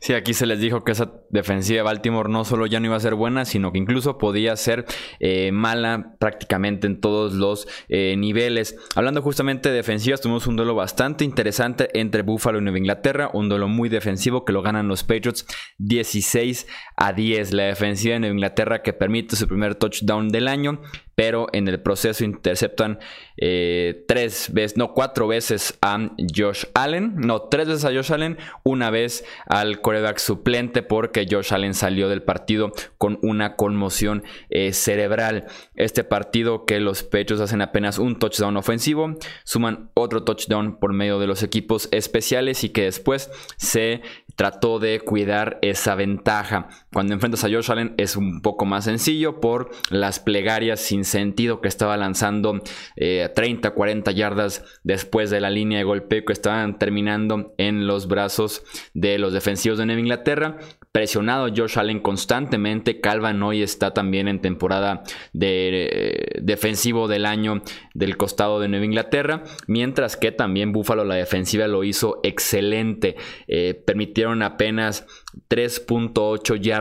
[0.01, 2.95] Sí, aquí se les dijo que esa defensiva de Baltimore no solo ya no iba
[2.95, 4.85] a ser buena, sino que incluso podía ser
[5.19, 8.77] eh, mala prácticamente en todos los eh, niveles.
[8.95, 13.49] Hablando justamente de defensivas, tuvimos un duelo bastante interesante entre Buffalo y Nueva Inglaterra, un
[13.49, 15.45] duelo muy defensivo que lo ganan los Patriots
[15.79, 17.51] 16 a 10.
[17.51, 20.81] La defensiva de Nueva Inglaterra que permite su primer touchdown del año
[21.19, 22.97] pero en el proceso interceptan
[23.35, 28.37] eh, tres veces, no, cuatro veces a Josh Allen, no, tres veces a Josh Allen,
[28.63, 34.71] una vez al coreback suplente porque Josh Allen salió del partido con una conmoción eh,
[34.71, 35.47] cerebral.
[35.75, 41.19] Este partido que los pechos hacen apenas un touchdown ofensivo, suman otro touchdown por medio
[41.19, 44.03] de los equipos especiales y que después se
[44.37, 46.69] trató de cuidar esa ventaja.
[46.91, 51.61] Cuando enfrentas a Josh Allen es un poco más sencillo por las plegarias sin sentido
[51.61, 52.63] que estaba lanzando
[52.95, 58.07] 30, eh, 40 yardas después de la línea de golpeo que estaban terminando en los
[58.07, 58.63] brazos
[58.95, 60.57] de los defensivos de Nueva Inglaterra.
[60.91, 62.99] Presionado Josh Allen constantemente.
[62.99, 65.03] Calvin hoy está también en temporada
[65.39, 67.61] eh, defensivo del año
[67.93, 69.43] del costado de Nueva Inglaterra.
[69.67, 73.15] Mientras que también Buffalo, la defensiva, lo hizo excelente.
[73.47, 75.05] Eh, permitieron apenas
[75.49, 76.78] 3.8 yardas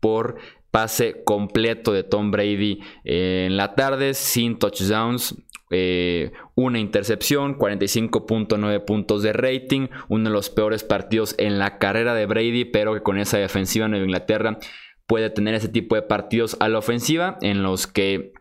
[0.00, 0.36] por
[0.70, 5.34] pase completo de Tom Brady en la tarde, sin touchdowns,
[5.70, 12.14] eh, una intercepción, 45.9 puntos de rating, uno de los peores partidos en la carrera
[12.14, 14.58] de Brady, pero que con esa defensiva Nueva Inglaterra
[15.06, 18.32] puede tener ese tipo de partidos a la ofensiva en los que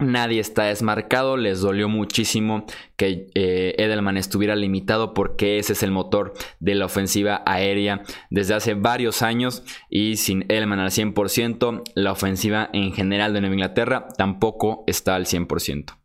[0.00, 2.64] Nadie está desmarcado, les dolió muchísimo
[2.96, 8.54] que eh, Edelman estuviera limitado porque ese es el motor de la ofensiva aérea desde
[8.54, 14.06] hace varios años y sin Edelman al 100%, la ofensiva en general de Nueva Inglaterra
[14.16, 15.97] tampoco está al 100%.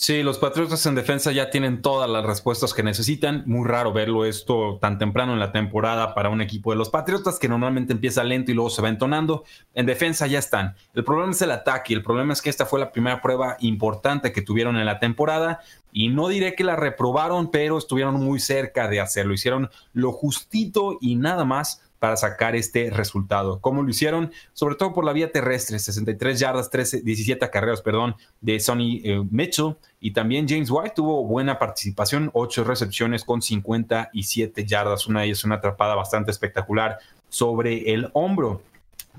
[0.00, 3.42] Sí, los Patriotas en defensa ya tienen todas las respuestas que necesitan.
[3.46, 7.40] Muy raro verlo esto tan temprano en la temporada para un equipo de los Patriotas
[7.40, 9.42] que normalmente empieza lento y luego se va entonando.
[9.74, 10.76] En defensa ya están.
[10.94, 11.94] El problema es el ataque.
[11.94, 15.58] El problema es que esta fue la primera prueba importante que tuvieron en la temporada
[15.92, 19.34] y no diré que la reprobaron, pero estuvieron muy cerca de hacerlo.
[19.34, 23.60] Hicieron lo justito y nada más para sacar este resultado.
[23.60, 24.32] ¿Cómo lo hicieron?
[24.52, 29.22] Sobre todo por la vía terrestre, 63 yardas, 13, 17 carreras, perdón, de Sonny eh,
[29.30, 29.76] Mitchell.
[30.00, 35.06] Y también James White tuvo buena participación, 8 recepciones con 57 yardas.
[35.06, 38.62] Una de ellas una atrapada bastante espectacular sobre el hombro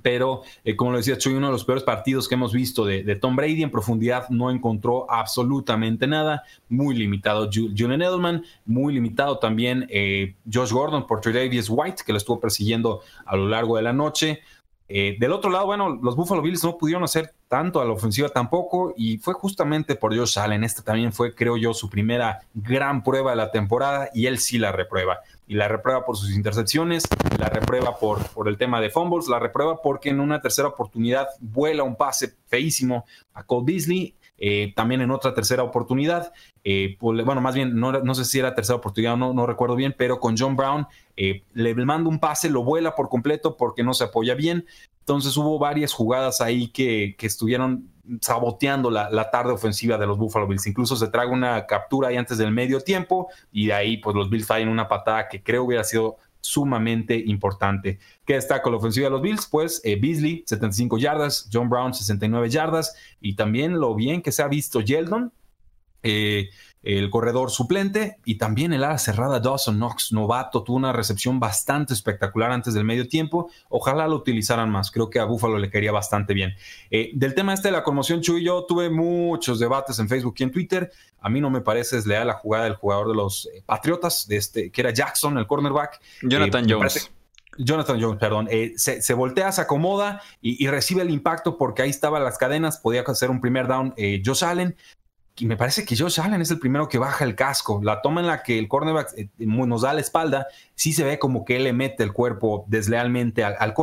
[0.02, 3.16] pero eh, como lo decía Chuy, uno de los peores partidos que hemos visto de,
[3.16, 9.88] Tom Brady en profundidad no encontró absolutamente nada, muy limitado Julian Edelman, muy limitado también
[9.90, 13.94] eh, Josh Gordon por Davis White, que lo estuvo persiguiendo a lo largo de la
[13.94, 14.42] noche.
[14.92, 18.30] Eh, del otro lado, bueno, los Buffalo Bills no pudieron hacer tanto a la ofensiva
[18.30, 20.64] tampoco y fue justamente por Josh Allen.
[20.64, 24.58] Esta también fue, creo yo, su primera gran prueba de la temporada y él sí
[24.58, 27.06] la reprueba y la reprueba por sus intercepciones,
[27.40, 31.28] la reprueba por, por el tema de fumbles, la reprueba porque en una tercera oportunidad
[31.40, 36.32] vuela un pase feísimo a Cole Beasley, eh, también en otra tercera oportunidad,
[36.64, 40.20] eh, bueno, más bien, no, sé si era tercera oportunidad, no, no recuerdo bien, pero
[40.20, 40.86] con John Brown
[41.18, 44.68] eh, le manda un pase, lo vuela por completo porque no se apoya bien.
[45.00, 47.90] Entonces hubo varias jugadas ahí que, que estuvieron
[48.22, 50.68] saboteando la, tarde ofensiva de los Buffalo Bills.
[50.68, 54.30] Incluso se traga una captura ahí antes del medio tiempo y de ahí pues los
[54.30, 58.00] Bills fallan una patada que creo hubiera sido sumamente importante.
[58.26, 59.48] ¿Qué con la ofensiva de los Bills?
[59.48, 64.42] Pues eh, Beasley, 75 yardas, John Brown, 69 yardas y también lo bien que se
[64.42, 65.32] ha visto Yeldon.
[66.02, 66.50] Eh,
[66.82, 71.94] el corredor suplente y también el ala cerrada Dawson Knox, novato, tuvo una recepción bastante
[71.94, 73.50] espectacular antes del medio tiempo.
[73.68, 76.56] Ojalá lo utilizaran más, creo que a Buffalo le quería bastante bien.
[76.90, 80.44] Eh, del tema este de la conmoción, Chuy, yo tuve muchos debates en Facebook y
[80.44, 80.92] en Twitter.
[81.20, 84.38] A mí no me parece desleal la jugada del jugador de los eh, Patriotas, de
[84.38, 86.00] este, que era Jackson, el cornerback.
[86.22, 87.12] Jonathan eh, Jones.
[87.58, 92.38] Jonathan Jones, perdón, se, voltea, se acomoda y, recibe el impacto porque ahí estaban las
[92.38, 94.78] cadenas, podía hacer un primer down Josh Allen,
[95.40, 97.80] y me parece que Josh Allen es el primero que baja el casco.
[97.84, 101.20] La toma en la que el cornerback eh, nos da la espalda, sí se ve
[101.20, 103.74] como que él le mete el cuerpo deslealmente al, al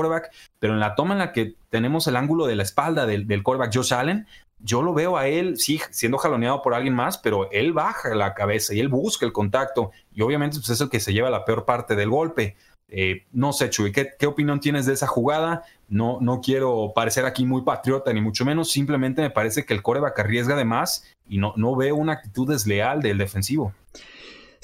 [0.59, 3.43] pero en la toma en la que tenemos el ángulo de la espalda del, del
[3.43, 4.27] quarterback Josh Allen,
[4.59, 8.35] yo lo veo a él, sí, siendo jaloneado por alguien más, pero él baja la
[8.35, 11.45] cabeza y él busca el contacto y obviamente pues, es el que se lleva la
[11.45, 12.57] peor parte del golpe.
[12.89, 15.65] Eh, no sé, Chuy, ¿qué, opinión tienes de esa jugada?
[15.89, 18.71] No, no quiero parecer aquí muy patriota, ni mucho menos.
[18.71, 22.49] Simplemente me parece que el coreback arriesga de más y no, no veo una actitud
[22.49, 23.73] desleal del defensivo.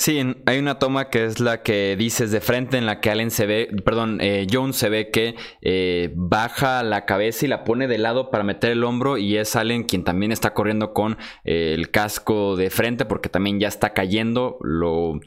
[0.02, 3.30] Sí, hay una toma que es la que dices de frente en la que Allen
[3.30, 7.86] se ve, perdón, eh, Jones se ve que eh, baja la cabeza y la pone
[7.86, 11.72] de lado para meter el hombro y es Allen quien también está corriendo con eh,
[11.74, 14.58] el casco de frente porque también ya está cayendo.
[14.62, 15.20] Lo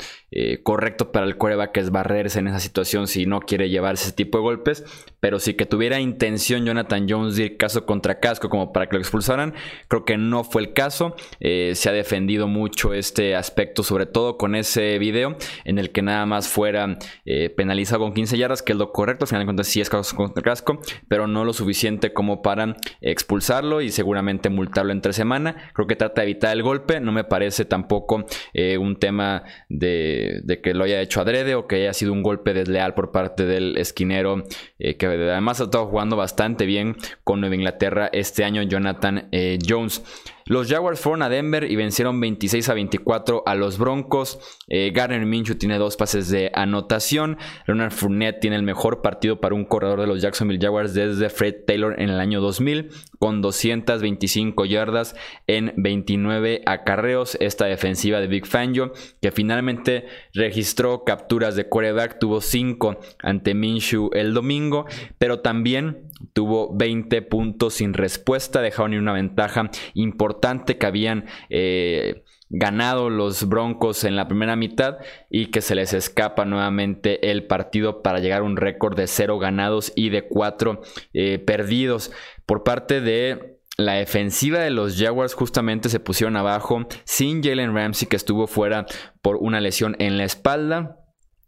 [0.63, 4.37] correcto para el coreback es barrerse en esa situación si no quiere llevarse ese tipo
[4.37, 4.83] de golpes,
[5.21, 8.97] pero si que tuviera intención Jonathan Jones de ir caso contra casco como para que
[8.97, 9.53] lo expulsaran,
[9.87, 11.15] creo que no fue el caso.
[11.39, 14.55] se ha defendido mucho este aspecto, sobre todo con
[14.99, 18.91] video en el que nada más fuera eh, penalizado con 15 yardas, que es lo
[18.91, 23.81] correcto, al final de cuentas sí es casco, pero no lo suficiente como para expulsarlo
[23.81, 25.71] y seguramente multarlo entre semana.
[25.73, 30.43] Creo que trata de evitar el golpe, no me parece tampoco eh, un tema de,
[30.63, 33.77] que lo haya hecho adrede o que haya sido un golpe desleal por parte del
[33.77, 34.43] esquinero,
[34.79, 39.29] eh, que además ha estado jugando bastante bien con Nueva Inglaterra este año, Jonathan
[39.67, 40.03] Jones.
[40.47, 44.37] Los Jaguars fueron a Denver y vencieron 26 a 24 a los Broncos.
[44.67, 47.39] Eh, Garner Minshew tiene dos pases de anotación.
[47.65, 51.65] Leonard Fournette tiene el mejor partido para un corredor de los Jacksonville Jaguars desde Fred
[51.65, 55.15] Taylor en el año 2000 con 225 yardas
[55.47, 57.39] en 29 acarreos.
[57.41, 60.05] Esta defensiva de Big Fangio que finalmente
[60.35, 64.85] registró capturas de quarterback tuvo 5 ante Minshew el domingo,
[65.17, 66.03] pero también
[66.33, 74.03] tuvo 20 puntos sin respuesta, dejaron una ventaja importante que habían eh, ganado los Broncos
[74.03, 74.97] en la primera mitad
[75.29, 79.39] y que se les escapa nuevamente el partido para llegar a un récord de 0
[79.39, 80.81] ganados y de 4
[81.13, 82.11] eh, perdidos
[82.45, 88.07] por parte de la defensiva de los Jaguars justamente se pusieron abajo sin Jalen Ramsey
[88.07, 88.85] que estuvo fuera
[89.21, 91.04] por una lesión en la espalda.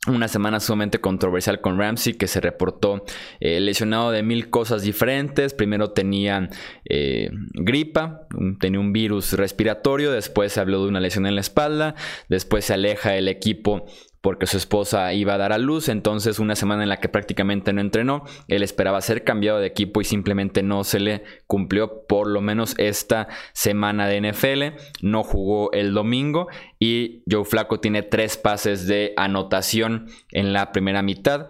[0.08, 3.04] Una semana sumamente controversial con Ramsey que se reportó
[3.42, 5.54] eh, lesionado de mil cosas diferentes.
[5.54, 6.50] Primero tenía
[6.86, 8.28] eh, gripa,
[8.62, 11.96] tenía un virus respiratorio, después se habló de una lesión en la espalda,
[12.30, 13.86] después se aleja el equipo
[14.22, 17.74] porque su esposa iba a dar a luz, entonces una semana en la que prácticamente
[17.74, 22.28] no entrenó, él esperaba ser cambiado de equipo y simplemente no se le cumplió por
[22.28, 26.48] lo menos esta semana de NFL, no jugó el domingo
[26.80, 31.48] y Joe Flaco tiene tres pases de anotación en la primera mitad.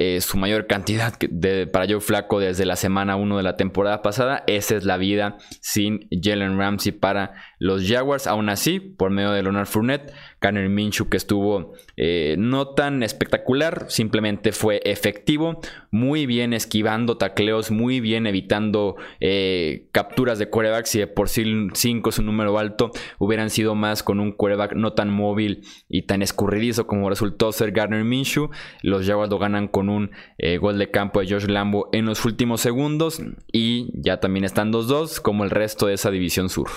[0.00, 4.00] Eh, su mayor cantidad de, para Joe Flaco desde la semana 1 de la temporada
[4.00, 4.44] pasada.
[4.46, 8.28] Esa es la vida sin Jalen Ramsey para los Jaguars.
[8.28, 13.86] Aún así, por medio de Leonard Fournette, Garner Minshew que estuvo eh, no tan espectacular,
[13.88, 15.60] simplemente fue efectivo,
[15.90, 20.86] muy bien esquivando tacleos, muy bien evitando eh, capturas de quarterback.
[20.86, 24.74] Si de por sí 5 es un número alto, hubieran sido más con un quarterback
[24.74, 28.50] no tan móvil y tan escurridizo como resultó ser Garner Minshew.
[28.82, 32.24] Los Jaguars lo ganan con un eh, gol de campo de Josh Lambo en los
[32.24, 33.20] últimos segundos
[33.52, 36.68] y ya también están 2-2 como el resto de esa división sur.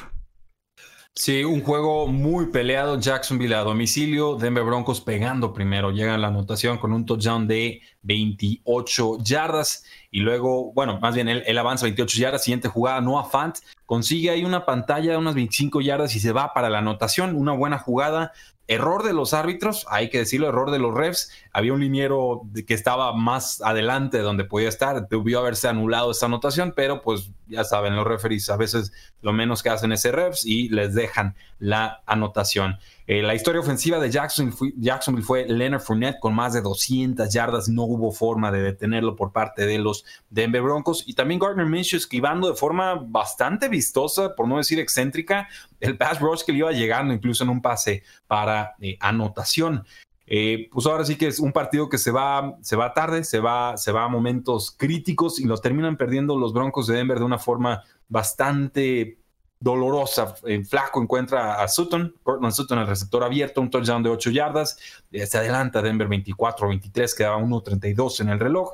[1.14, 2.98] Sí, un juego muy peleado.
[2.98, 4.36] Jacksonville a domicilio.
[4.36, 5.92] Denver Broncos pegando primero.
[5.92, 9.84] Llega la anotación con un touchdown de 28 yardas.
[10.10, 12.44] Y luego, bueno, más bien él, avanza 28 yardas.
[12.46, 16.54] Siguiente jugada, Noah Fant consigue ahí una pantalla de unas 25 yardas y se va
[16.54, 17.36] para la anotación.
[17.36, 18.32] Una buena jugada.
[18.72, 21.30] Error de los árbitros, hay que decirlo, error de los refs.
[21.52, 25.10] Había un liniero que estaba más adelante de donde podía estar.
[25.10, 29.62] Debió haberse anulado esta anotación, pero pues ya saben, los referees a veces lo menos
[29.62, 32.80] que hacen es refs y les dejan la anotación.
[33.14, 37.30] Eh, la historia ofensiva de Jacksonville fue, Jacksonville fue Leonard Fournette con más de 200
[37.30, 37.68] yardas.
[37.68, 41.04] No hubo forma de detenerlo por parte de los Denver Broncos.
[41.06, 45.50] Y también Gardner Minshew esquivando de forma bastante vistosa, por no decir excéntrica,
[45.82, 49.86] el pass rush que le iba llegando incluso en un pase para eh, anotación.
[50.26, 53.42] Eh, pues ahora sí que es un partido que se va, se va tarde, se
[53.42, 57.26] va, se va a momentos críticos y lo terminan perdiendo los Broncos de Denver de
[57.26, 59.18] una forma bastante
[59.62, 60.36] dolorosa.
[60.44, 64.78] En flaco encuentra a Sutton, Portland Sutton, el receptor abierto, un touchdown de 8 yardas.
[65.12, 68.74] Eh, se adelanta Denver 24-23, quedaba 1-32 en el reloj.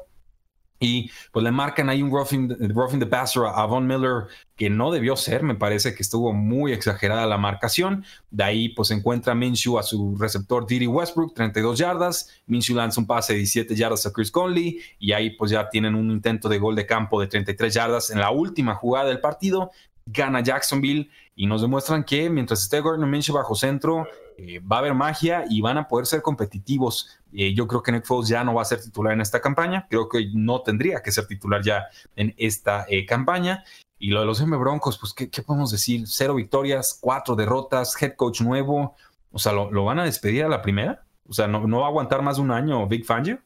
[0.79, 4.91] Y pues le marcan ahí un roughing, roughing the passer a Von Miller que no
[4.91, 8.05] debió ser, me parece que estuvo muy exagerada la marcación.
[8.29, 12.29] De ahí pues encuentra Minshew a su receptor Diddy Westbrook, 32 yardas.
[12.45, 15.95] Minshew lanza un pase de 17 yardas a Chris Conley y ahí pues ya tienen
[15.95, 19.71] un intento de gol de campo de 33 yardas en la última jugada del partido
[20.07, 24.79] gana Jacksonville y nos demuestran que mientras esté Gordon Minshew bajo centro, eh, va a
[24.79, 27.19] haber magia y van a poder ser competitivos.
[27.33, 29.85] Eh, yo creo que Nick Foles ya no va a ser titular en esta campaña,
[29.89, 31.85] creo que no tendría que ser titular ya
[32.15, 33.63] en esta eh, campaña.
[33.99, 36.03] Y lo de los M Broncos, pues, ¿qué, podemos decir?
[36.07, 38.95] Cero victorias, cuatro derrotas, head coach nuevo.
[39.31, 41.03] O sea, ¿lo, van a despedir a la primera?
[41.27, 43.39] O sea, ¿no, no va a aguantar más de un año Big Fangio?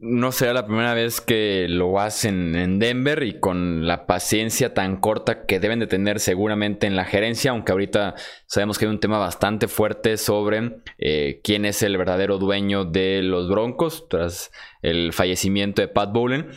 [0.00, 5.00] No será la primera vez que lo hacen en Denver y con la paciencia tan
[5.00, 8.14] corta que deben de tener seguramente en la gerencia, aunque ahorita
[8.46, 13.22] sabemos que hay un tema bastante fuerte sobre eh, quién es el verdadero dueño de
[13.22, 16.50] los Broncos tras el fallecimiento de Pat Bowlen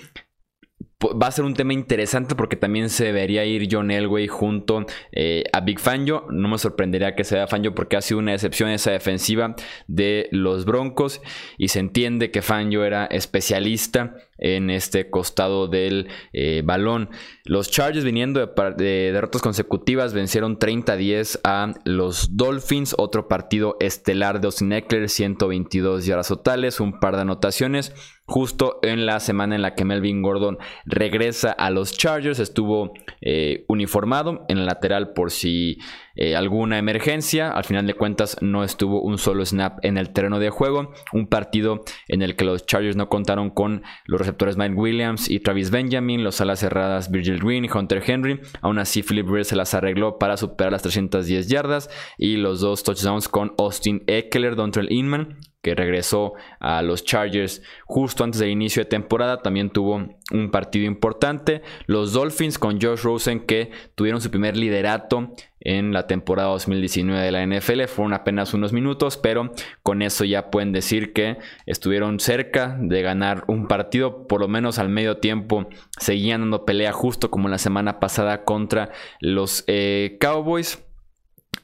[1.10, 5.44] va a ser un tema interesante porque también se debería ir John Elway junto eh,
[5.52, 6.28] a Big Fangio.
[6.30, 9.56] No me sorprendería que sea Fangio porque ha sido una excepción esa defensiva
[9.88, 11.22] de los Broncos
[11.58, 17.10] y se entiende que Fangio era especialista en este costado del eh, balón.
[17.46, 24.48] Los Chargers viniendo de, derrotas consecutivas vencieron 30-10 a los Dolphins, otro partido estelar de
[24.48, 27.94] Austin Eckler, 122 yardas totales, un par de anotaciones.
[28.32, 33.66] Justo en la semana en la que Melvin Gordon regresa a los Chargers, estuvo eh,
[33.68, 35.80] uniformado en el lateral por si
[36.16, 37.52] eh, alguna emergencia.
[37.52, 40.94] Al final de cuentas no estuvo un solo snap en el terreno de juego.
[41.12, 45.42] Un partido en el que los Chargers no contaron con los receptores Mike Williams y
[45.42, 48.40] Travis Benjamin, los alas cerradas Virgil Green y Hunter Henry.
[48.62, 52.84] Aún así Philip Rivers se las arregló para superar las 310 yardas y los dos
[52.84, 58.84] touchdowns con Austin Eckler, Dontrell Inman que regresó a los Chargers justo antes del inicio
[58.84, 61.62] de temporada, también tuvo un partido importante.
[61.86, 67.32] Los Dolphins con Josh Rosen que tuvieron su primer liderato en la temporada 2019 de
[67.32, 67.84] la NFL.
[67.86, 69.52] Fueron apenas unos minutos, pero
[69.84, 74.80] con eso ya pueden decir que estuvieron cerca de ganar un partido, por lo menos
[74.80, 80.84] al medio tiempo seguían dando pelea justo como la semana pasada contra los eh, Cowboys.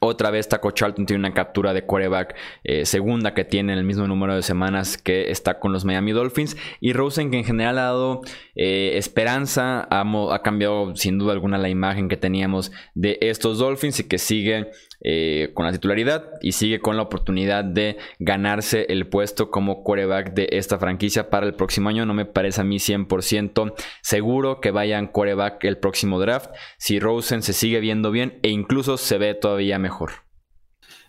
[0.00, 4.06] Otra vez Taco Charlton tiene una captura de quarterback eh, segunda que tiene el mismo
[4.06, 6.56] número de semanas que está con los Miami Dolphins.
[6.80, 8.20] Y Rosen que en general ha dado
[8.54, 14.08] eh, esperanza, ha, cambiado sin duda alguna la imagen que teníamos de estos Dolphins y
[14.08, 14.70] que sigue
[15.00, 20.34] eh, con la titularidad y sigue con la oportunidad de ganarse el puesto como quarterback
[20.34, 22.04] de esta franquicia para el próximo año.
[22.04, 26.50] No me parece a mí 100% seguro que vayan quarterback el próximo draft.
[26.78, 30.28] Si Rosen se sigue viendo bien e incluso se ve todavía mejor.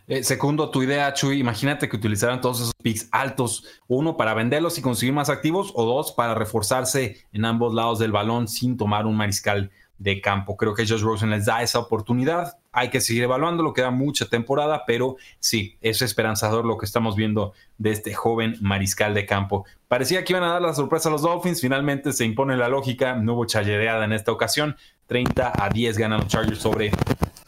[0.10, 4.76] Eh, segundo tu idea, Chuy, imagínate que utilizaran todos esos picks altos, uno para venderlos
[4.80, 9.06] y conseguir más activos, o dos para reforzarse en ambos lados del balón sin tomar
[9.06, 9.70] un mariscal
[10.00, 10.58] de campo.
[10.58, 12.58] Creo que Josh Rosen les da esa oportunidad.
[12.72, 17.54] Hay que seguir evaluándolo, queda mucha temporada, pero sí, es esperanzador lo que estamos viendo
[17.78, 19.66] de este joven mariscal de campo.
[19.88, 23.16] Parecía que iban a dar la sorpresa a los Dolphins, finalmente se impone la lógica,
[23.16, 24.78] no hubo challereada en esta ocasión,
[25.08, 26.92] 30 a 10 ganan los Chargers sobre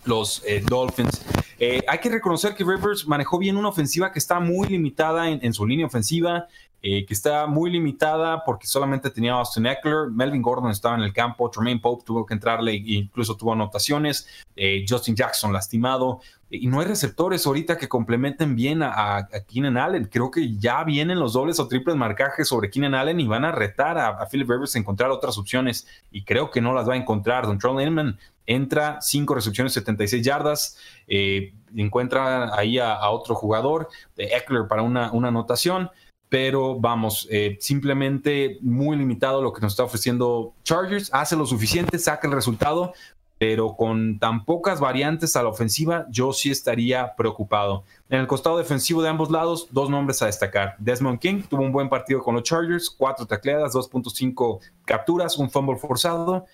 [0.06, 1.26] los eh, Dolphins.
[1.60, 5.54] Eh, hay que reconocer que Rivers manejó bien una ofensiva que está muy limitada en
[5.54, 6.47] su línea ofensiva.
[6.84, 11.13] Eh, que está muy limitada porque solamente tenía Austin Eckler, Melvin Gordon estaba en el
[11.13, 16.65] campo, Tremaine Pope tuvo que entrarle e incluso tuvo anotaciones, eh, Justin Jackson lastimado, y
[16.65, 20.05] no hay receptores ahorita que complementen bien a, Keenan Allen.
[20.05, 23.51] Creo que ya vienen los dobles o triples marcajes sobre Keenan Allen y van a
[23.51, 26.97] retar a, Philip Rivers a encontrar otras opciones y creo que no las va a
[26.97, 27.45] encontrar.
[27.45, 28.17] Don Troll Inman
[28.47, 35.91] entra, 5 recepciones, 76 yardas, eh, encuentra ahí a, otro jugador, Eckler para una anotación
[36.32, 41.99] pero vamos, eh, simplemente muy limitado lo que nos está ofreciendo Chargers, hace lo suficiente,
[41.99, 42.93] saca el resultado,
[43.38, 47.84] pero con tan pocas variantes a la ofensiva, yo sí estaría preocupado.
[48.09, 50.77] En el costado defensivo de ambos lados, dos nombres a destacar.
[50.79, 55.75] Desmond King tuvo un buen partido con los Chargers, cuatro tacleadas, 2.5 capturas, un fumble
[55.75, 56.45] forzado.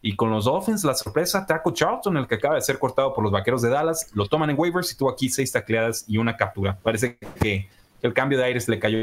[0.00, 3.22] Y con los Dolphins, la sorpresa, Taco Charlton, el que acaba de ser cortado por
[3.22, 6.34] los vaqueros de Dallas, lo toman en waivers y tuvo aquí seis tacleadas y una
[6.34, 6.78] captura.
[6.82, 7.68] Parece que
[8.02, 8.98] el cambio de aires le cayó.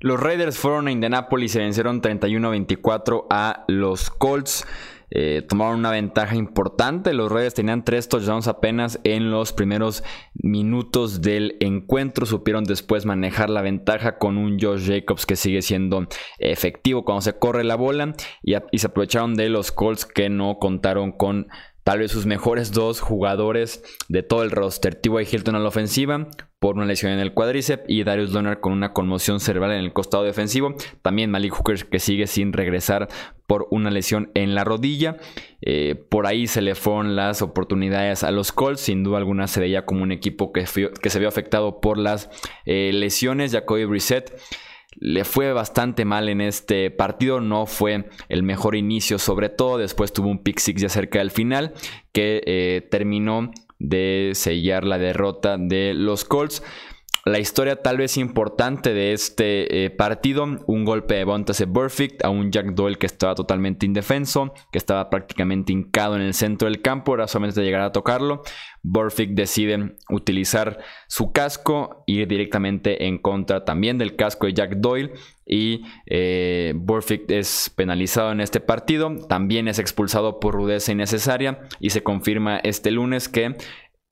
[0.00, 4.66] Los Raiders fueron a Indianapolis y vencieron 31-24 a los Colts.
[5.12, 7.12] Eh, tomaron una ventaja importante.
[7.12, 10.04] Los Raiders tenían tres touchdowns apenas en los primeros
[10.34, 12.24] minutos del encuentro.
[12.24, 16.06] Supieron después manejar la ventaja con un Josh Jacobs que sigue siendo
[16.38, 18.14] efectivo cuando se corre la bola.
[18.42, 21.48] Y, y se aprovecharon de los Colts que no contaron con
[21.90, 24.94] tal vez sus mejores dos jugadores de todo el roster.
[24.94, 25.26] T.Y.
[25.28, 26.28] Hilton a la ofensiva
[26.60, 29.92] por una lesión en el cuádriceps y Darius Leonard con una conmoción cerebral en el
[29.92, 30.76] costado defensivo.
[31.02, 33.08] También Malik Hooker que sigue sin regresar
[33.48, 35.16] por una lesión en la rodilla.
[35.62, 38.82] Eh, por ahí se le fueron las oportunidades a los Colts.
[38.82, 42.30] Sin duda alguna se veía como un equipo que, se vio afectado por las
[42.66, 43.50] eh, lesiones.
[43.50, 44.32] Jacoby Brissett
[44.96, 50.12] le fue bastante mal en este partido, no fue el mejor inicio sobre todo, después
[50.12, 51.74] tuvo un pick six ya cerca del final
[52.12, 56.62] que eh, terminó de sellar la derrota de los Colts.
[57.26, 62.30] La historia tal vez importante de este eh, partido, un golpe de Bontase Perfect a
[62.30, 66.80] un Jack Doyle que estaba totalmente indefenso, que estaba prácticamente hincado en el centro del
[66.80, 68.42] campo, era solamente llegar a tocarlo.
[68.82, 75.12] Burfict decide utilizar su casco, ir directamente en contra también del casco de Jack Doyle
[75.44, 76.74] y eh,
[77.28, 82.90] es penalizado en este partido, también es expulsado por rudeza innecesaria y se confirma este
[82.90, 83.56] lunes que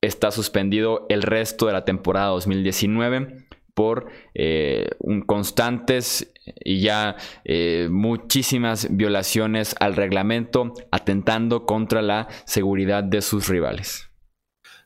[0.01, 4.89] está suspendido el resto de la temporada 2019 por eh,
[5.25, 6.33] constantes
[6.63, 14.08] y ya eh, muchísimas violaciones al reglamento, atentando contra la seguridad de sus rivales.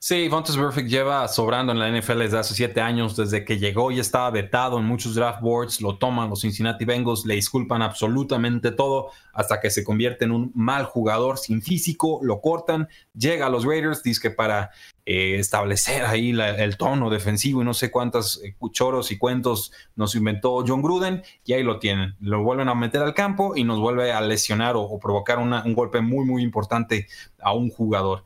[0.05, 3.89] Sí, Vontaze Perfect lleva sobrando en la NFL desde hace siete años, desde que llegó
[3.89, 8.71] y estaba vetado en muchos draft boards, lo toman los Cincinnati Bengals, le disculpan absolutamente
[8.71, 13.49] todo hasta que se convierte en un mal jugador sin físico, lo cortan, llega a
[13.49, 14.71] los Raiders, dice que para
[15.05, 20.15] eh, establecer ahí el tono defensivo y no sé cuántos eh, choros y cuentos nos
[20.15, 23.79] inventó John Gruden y ahí lo tienen, lo vuelven a meter al campo y nos
[23.79, 27.07] vuelve a lesionar o, provocar un golpe muy muy importante
[27.39, 28.25] a un jugador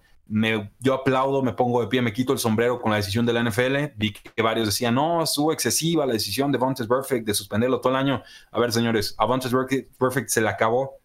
[0.79, 3.43] yo aplaudo, me pongo de pie, me quito el sombrero con la decisión de la
[3.43, 3.93] NFL.
[3.95, 7.93] Vi que varios decían, no, estuvo excesiva la decisión de Vontaze Perfect de suspenderlo todo
[7.93, 8.23] el año.
[8.51, 9.55] A ver, señores, a Vontaze
[9.97, 10.95] Perfect se le acabó.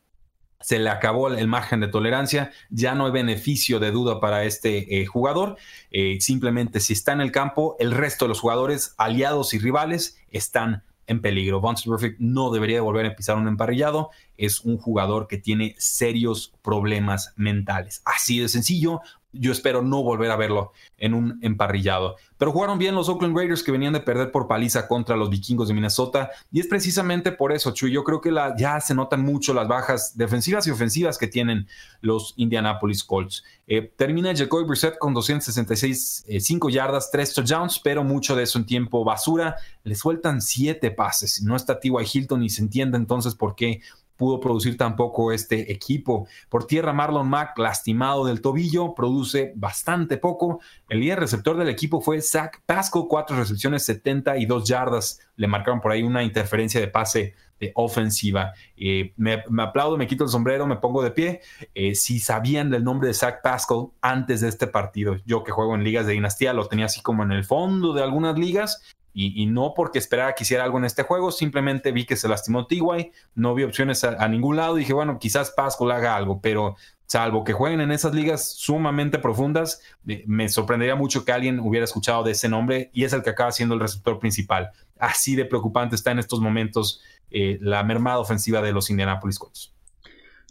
[0.60, 5.00] Se le acabó el margen de tolerancia, ya no hay beneficio de duda para este
[5.00, 5.56] eh, jugador.
[5.90, 10.18] Eh, simplemente si está en el campo, el resto de los jugadores, aliados y rivales,
[10.30, 11.60] están en peligro.
[11.60, 14.10] Vontaze Perfect no debería volver a pisar un emparrillado.
[14.36, 18.02] Es un jugador que tiene serios problemas mentales.
[18.04, 19.00] Así de sencillo.
[19.32, 22.16] Yo espero no volver a verlo en un emparrillado.
[22.38, 25.68] Pero jugaron bien los Oakland Raiders que venían de perder por paliza contra los vikingos
[25.68, 26.30] de Minnesota.
[26.50, 27.92] Y es precisamente por eso, Chuy.
[27.92, 31.68] Yo creo que la, ya se notan mucho las bajas defensivas y ofensivas que tienen
[32.00, 33.44] los Indianapolis Colts.
[33.66, 38.58] Eh, termina Jacoby Brissett con 266, 5 eh, yardas, 3 touchdowns, pero mucho de eso
[38.58, 39.56] en tiempo basura.
[39.84, 41.42] Le sueltan 7 pases.
[41.42, 41.92] No está T.Y.
[42.12, 43.80] Hilton y se entiende entonces por qué
[44.22, 46.28] pudo producir tampoco este equipo.
[46.48, 50.60] Por tierra, Marlon Mack, lastimado del tobillo, produce bastante poco.
[50.88, 55.18] El líder receptor del equipo fue Zach Pasco, cuatro recepciones, 72 yardas.
[55.34, 58.52] Le marcaron por ahí una interferencia de pase de ofensiva.
[58.76, 61.40] Eh, me, aplaudo, me quito el sombrero, me pongo de pie.
[61.74, 65.74] Eh, si sabían del nombre de Zach Pascal antes de este partido, yo que juego
[65.74, 68.84] en ligas de dinastía, lo tenía así como en el fondo de algunas ligas
[69.14, 72.66] y, no porque esperaba que hiciera algo en este juego, simplemente vi que se lastimó
[72.66, 77.44] T.Y., no vi opciones a, ningún lado, dije, bueno, quizás Pascal haga algo, pero salvo
[77.44, 82.22] que jueguen en esas ligas sumamente profundas, eh, me sorprendería mucho que alguien hubiera escuchado
[82.22, 84.70] de ese nombre y es el que acaba siendo el receptor principal.
[84.98, 89.74] Así de preocupante está en estos momentos eh, la mermada ofensiva de los Indianapolis Colts.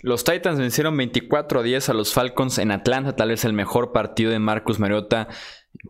[0.04, 3.92] Los Titans vencieron 24 a 10 a los Falcons en Atlanta, tal vez el mejor
[3.92, 5.28] partido de Marcus Mariota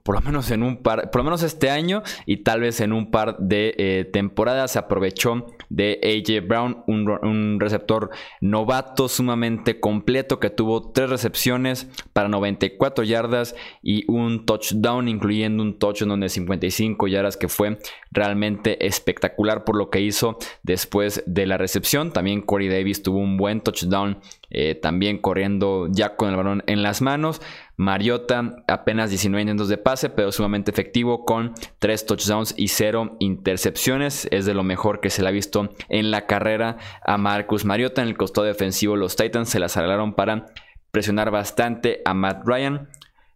[0.03, 2.93] por lo menos en un par, por lo menos este año y tal vez en
[2.93, 10.39] un par de eh, temporadas se aprovechó de AJ Brown, un, receptor novato sumamente completo
[10.39, 17.07] que tuvo tres recepciones para 94 yardas y un touchdown, incluyendo un touchdown de 55
[17.07, 17.77] yardas que fue
[18.11, 22.11] realmente espectacular por lo que hizo después de la recepción.
[22.11, 24.19] También Corey Davis tuvo un buen touchdown,
[24.49, 27.41] eh, también corriendo ya con el balón en las manos.
[27.81, 34.27] Mariota apenas 19 intentos de pase, pero sumamente efectivo con 3 touchdowns y 0 intercepciones.
[34.29, 38.03] Es de lo mejor que se le ha visto en la carrera a Marcus Mariota.
[38.03, 40.45] En el costado defensivo los Titans se las arreglaron para
[40.91, 42.87] presionar bastante a Matt Ryan.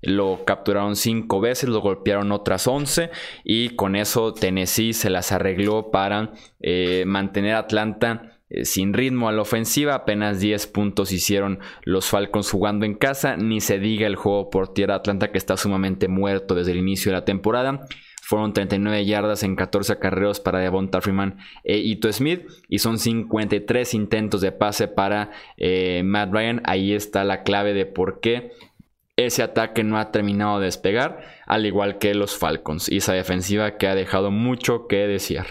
[0.04, 3.10] Lo capturaron 5 veces, lo golpearon otras 11
[3.44, 9.28] y con eso Tennessee se las arregló para eh, mantener a Atlanta eh, sin ritmo
[9.28, 14.08] a la ofensiva, apenas 10 puntos hicieron los Falcons jugando en casa, ni se diga
[14.08, 17.88] el juego por tierra Atlanta que está sumamente muerto desde el inicio de la temporada.
[18.26, 22.48] Fueron 39 yardas en 14 acarreos para Devonta Freeman e Ito Smith.
[22.68, 26.62] Y son 53 intentos de pase para eh, Matt Ryan.
[26.66, 28.52] Ahí está la clave de por qué
[29.16, 31.22] ese ataque no ha terminado de despegar.
[31.46, 32.90] Al igual que los Falcons.
[32.92, 35.46] Y esa defensiva que ha dejado mucho que desear.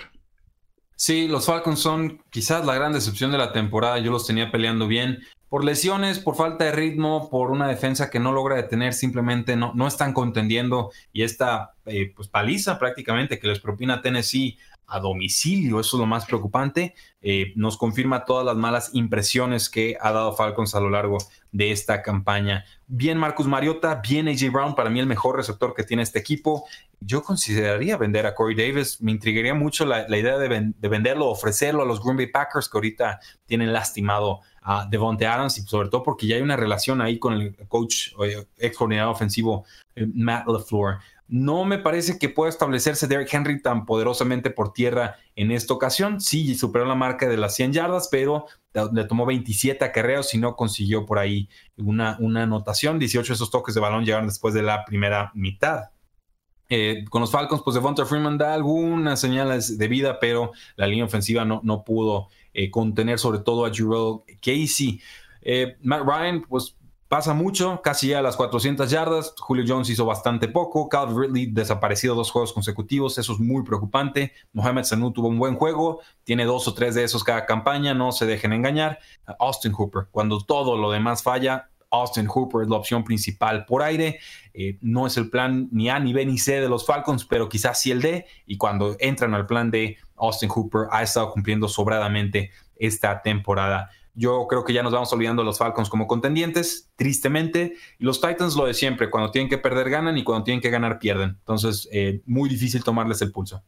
[0.96, 3.98] Sí, los Falcons son quizás la gran decepción de la temporada.
[3.98, 5.20] Yo los tenía peleando bien.
[5.48, 9.72] Por lesiones, por falta de ritmo, por una defensa que no logra detener, simplemente no,
[9.74, 10.90] no están contendiendo.
[11.12, 16.06] Y esta eh, pues, paliza prácticamente que les propina Tennessee a domicilio, eso es lo
[16.06, 20.90] más preocupante, eh, nos confirma todas las malas impresiones que ha dado Falcons a lo
[20.90, 21.18] largo
[21.52, 22.64] de esta campaña.
[22.86, 26.64] Bien Marcus Mariota, bien AJ Brown, para mí el mejor receptor que tiene este equipo.
[27.00, 31.82] Yo consideraría vender a Corey Davis, me intrigaría mucho la, idea de, de, venderlo, ofrecerlo
[31.82, 36.02] a los Green Bay Packers que ahorita tienen lastimado a Devonte Adams y sobre todo
[36.02, 39.64] porque ya hay una relación ahí con el coach, eh, ex coordinador ofensivo
[39.94, 40.98] eh, Matt LaFleur.
[41.34, 46.20] No me parece que pueda establecerse Derrick Henry tan poderosamente por tierra en esta ocasión.
[46.20, 48.46] Sí, superó la marca de las 100 yardas, pero
[48.92, 53.00] le tomó 27 acarreos y no consiguió por ahí una, anotación.
[53.00, 55.90] 18 de esos toques de balón llegaron después de la primera mitad.
[56.68, 61.04] Eh, con los Falcons, pues Devonta Freeman da algunas señales de vida, pero la línea
[61.04, 65.00] ofensiva no, no pudo eh, contener sobre todo a Jurel Casey.
[65.42, 66.76] Eh, Matt Ryan, pues
[67.08, 69.34] Pasa mucho, casi ya a las 400 yardas.
[69.38, 70.88] Julio Jones hizo bastante poco.
[70.88, 73.18] Calvin Ridley desaparecido dos juegos consecutivos.
[73.18, 74.32] Eso es muy preocupante.
[74.52, 76.00] Mohamed Sanu tuvo un buen juego.
[76.24, 77.92] Tiene dos o tres de esos cada campaña.
[77.94, 78.98] No se dejen engañar.
[79.38, 84.18] Austin Hooper, cuando todo lo demás falla, Austin Hooper es la opción principal por aire.
[84.52, 87.48] Eh, no es el plan ni A, ni B, ni C de los Falcons, pero
[87.48, 88.26] quizás sí el D.
[88.46, 93.90] Y cuando entran al plan de Austin Hooper, ha estado cumpliendo sobradamente esta temporada.
[94.14, 97.74] Yo creo que ya nos vamos olvidando de los Falcons como contendientes, tristemente.
[97.98, 100.70] Y los Titans lo de siempre, cuando tienen que perder ganan y cuando tienen que
[100.70, 101.30] ganar pierden.
[101.40, 103.62] Entonces, eh, muy difícil tomarles el pulso.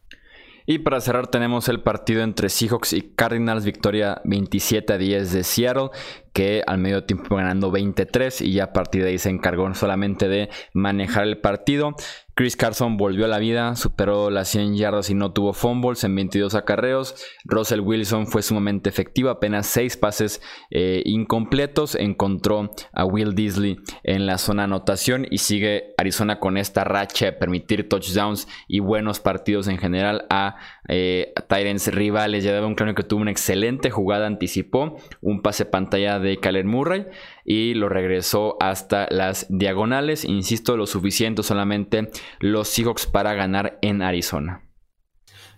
[0.69, 5.45] Y para cerrar tenemos el partido entre Seahawks y Cardinals, victoria 27 a 10 de
[5.45, 5.91] Seattle,
[6.33, 10.27] que al medio tiempo ganando 23 y ya a partir de ahí se encargó solamente
[10.27, 11.95] de manejar el partido.
[12.37, 16.15] Chris Carson volvió a la vida, superó las 100 yardas y no tuvo fumbles en
[16.15, 17.15] 22 acarreos.
[17.47, 21.95] Russell Wilson fue sumamente efectivo, apenas 6 pases eh, incompletos.
[21.95, 27.33] Encontró a Will Disley en la zona anotación y sigue Arizona con esta racha de
[27.33, 30.57] permitir touchdowns y buenos partidos en general a,
[30.89, 32.45] eh, Tyrants rivales.
[32.45, 36.39] Ya debe un claro que tuvo una excelente jugada, anticipó un pase pantalla de de
[36.39, 37.07] Kyler Murray
[37.47, 40.25] y lo regresó hasta las diagonales.
[40.25, 44.66] Insisto, lo suficiente solamente los Seahawks para ganar en Arizona.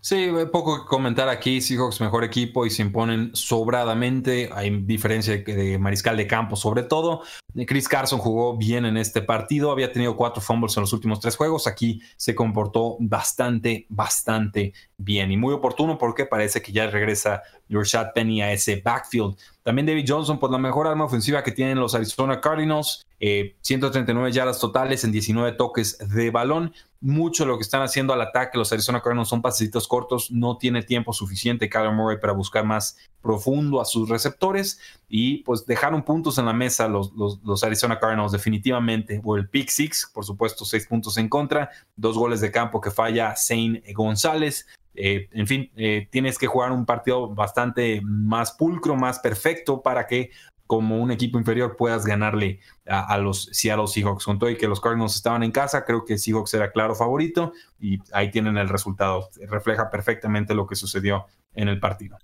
[0.08, 1.60] Sí, poco que comentar aquí.
[1.60, 4.48] Seahawks mejor equipo y se imponen sobradamente.
[4.54, 7.24] Hay diferencia de mariscal de campo, sobre todo.
[7.66, 9.70] Chris Carson jugó bien en este partido.
[9.70, 11.66] Había tenido cuatro fumbles en los últimos tres juegos.
[11.66, 18.14] Aquí se comportó bastante, bastante bien y muy oportuno porque parece que ya regresa Rashad
[18.14, 19.36] Penny a ese backfield.
[19.62, 23.04] También David Johnson, pues la mejor arma ofensiva que tienen los Arizona Cardinals.
[23.20, 26.72] 139 eh, yardas totales en 19 toques de balón.
[27.00, 30.32] Mucho lo que están haciendo al ataque los Arizona Cardinals son pasitos cortos.
[30.32, 34.80] No tiene tiempo suficiente Kyler Murray para buscar más profundo a sus receptores.
[35.08, 39.20] Y pues dejaron puntos en la mesa los, los, Arizona Cardinals definitivamente.
[39.22, 41.70] O el pick six, por supuesto, seis puntos en contra.
[41.94, 44.66] Dos goles de campo que falla Zane González.
[44.94, 50.08] Eh, en fin, eh, tienes que jugar un partido bastante más pulcro, más perfecto para
[50.08, 50.30] que
[50.68, 54.26] como un equipo inferior puedas ganarle a, los Seattle Seahawks.
[54.26, 57.52] Con todo y que los Cardinals estaban en casa, creo que Seahawks era claro favorito
[57.80, 59.30] y ahí tienen el resultado.
[59.48, 62.18] Refleja perfectamente lo que sucedió en el partido.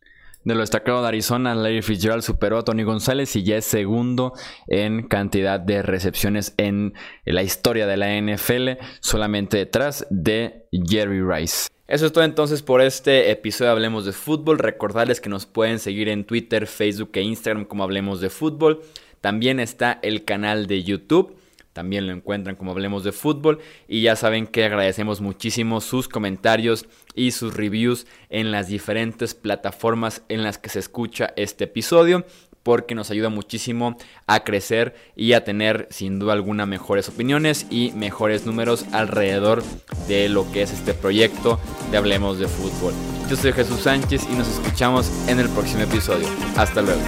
[0.45, 4.34] De lo destacado de Arizona, Larry Fitzgerald superó a Tony González y ya es segundo
[4.66, 6.92] en cantidad de recepciones en
[7.24, 11.74] la historia de la NFL, solamente detrás de Jerry Rice.
[11.87, 14.59] Eso es todo entonces por este episodio de Hablemos de Fútbol.
[14.59, 18.80] Recordarles que nos pueden seguir en Twitter, Facebook e Instagram como Hablemos de Fútbol.
[19.20, 21.37] También está el canal de YouTube.
[21.74, 23.59] También lo encuentran como Hablemos de Fútbol.
[23.87, 30.22] Y ya saben que agradecemos muchísimo sus comentarios y sus reviews en las diferentes plataformas
[30.30, 32.24] en las que se escucha este episodio
[32.65, 33.97] porque nos ayuda muchísimo
[34.27, 39.62] a crecer y a tener sin duda alguna mejores opiniones y mejores números alrededor
[40.09, 41.61] de lo que es este proyecto
[41.93, 42.93] de Hablemos de Fútbol.
[43.31, 46.27] Yo soy Jesús Sánchez y nos escuchamos en el próximo episodio.
[46.57, 47.01] Hasta luego.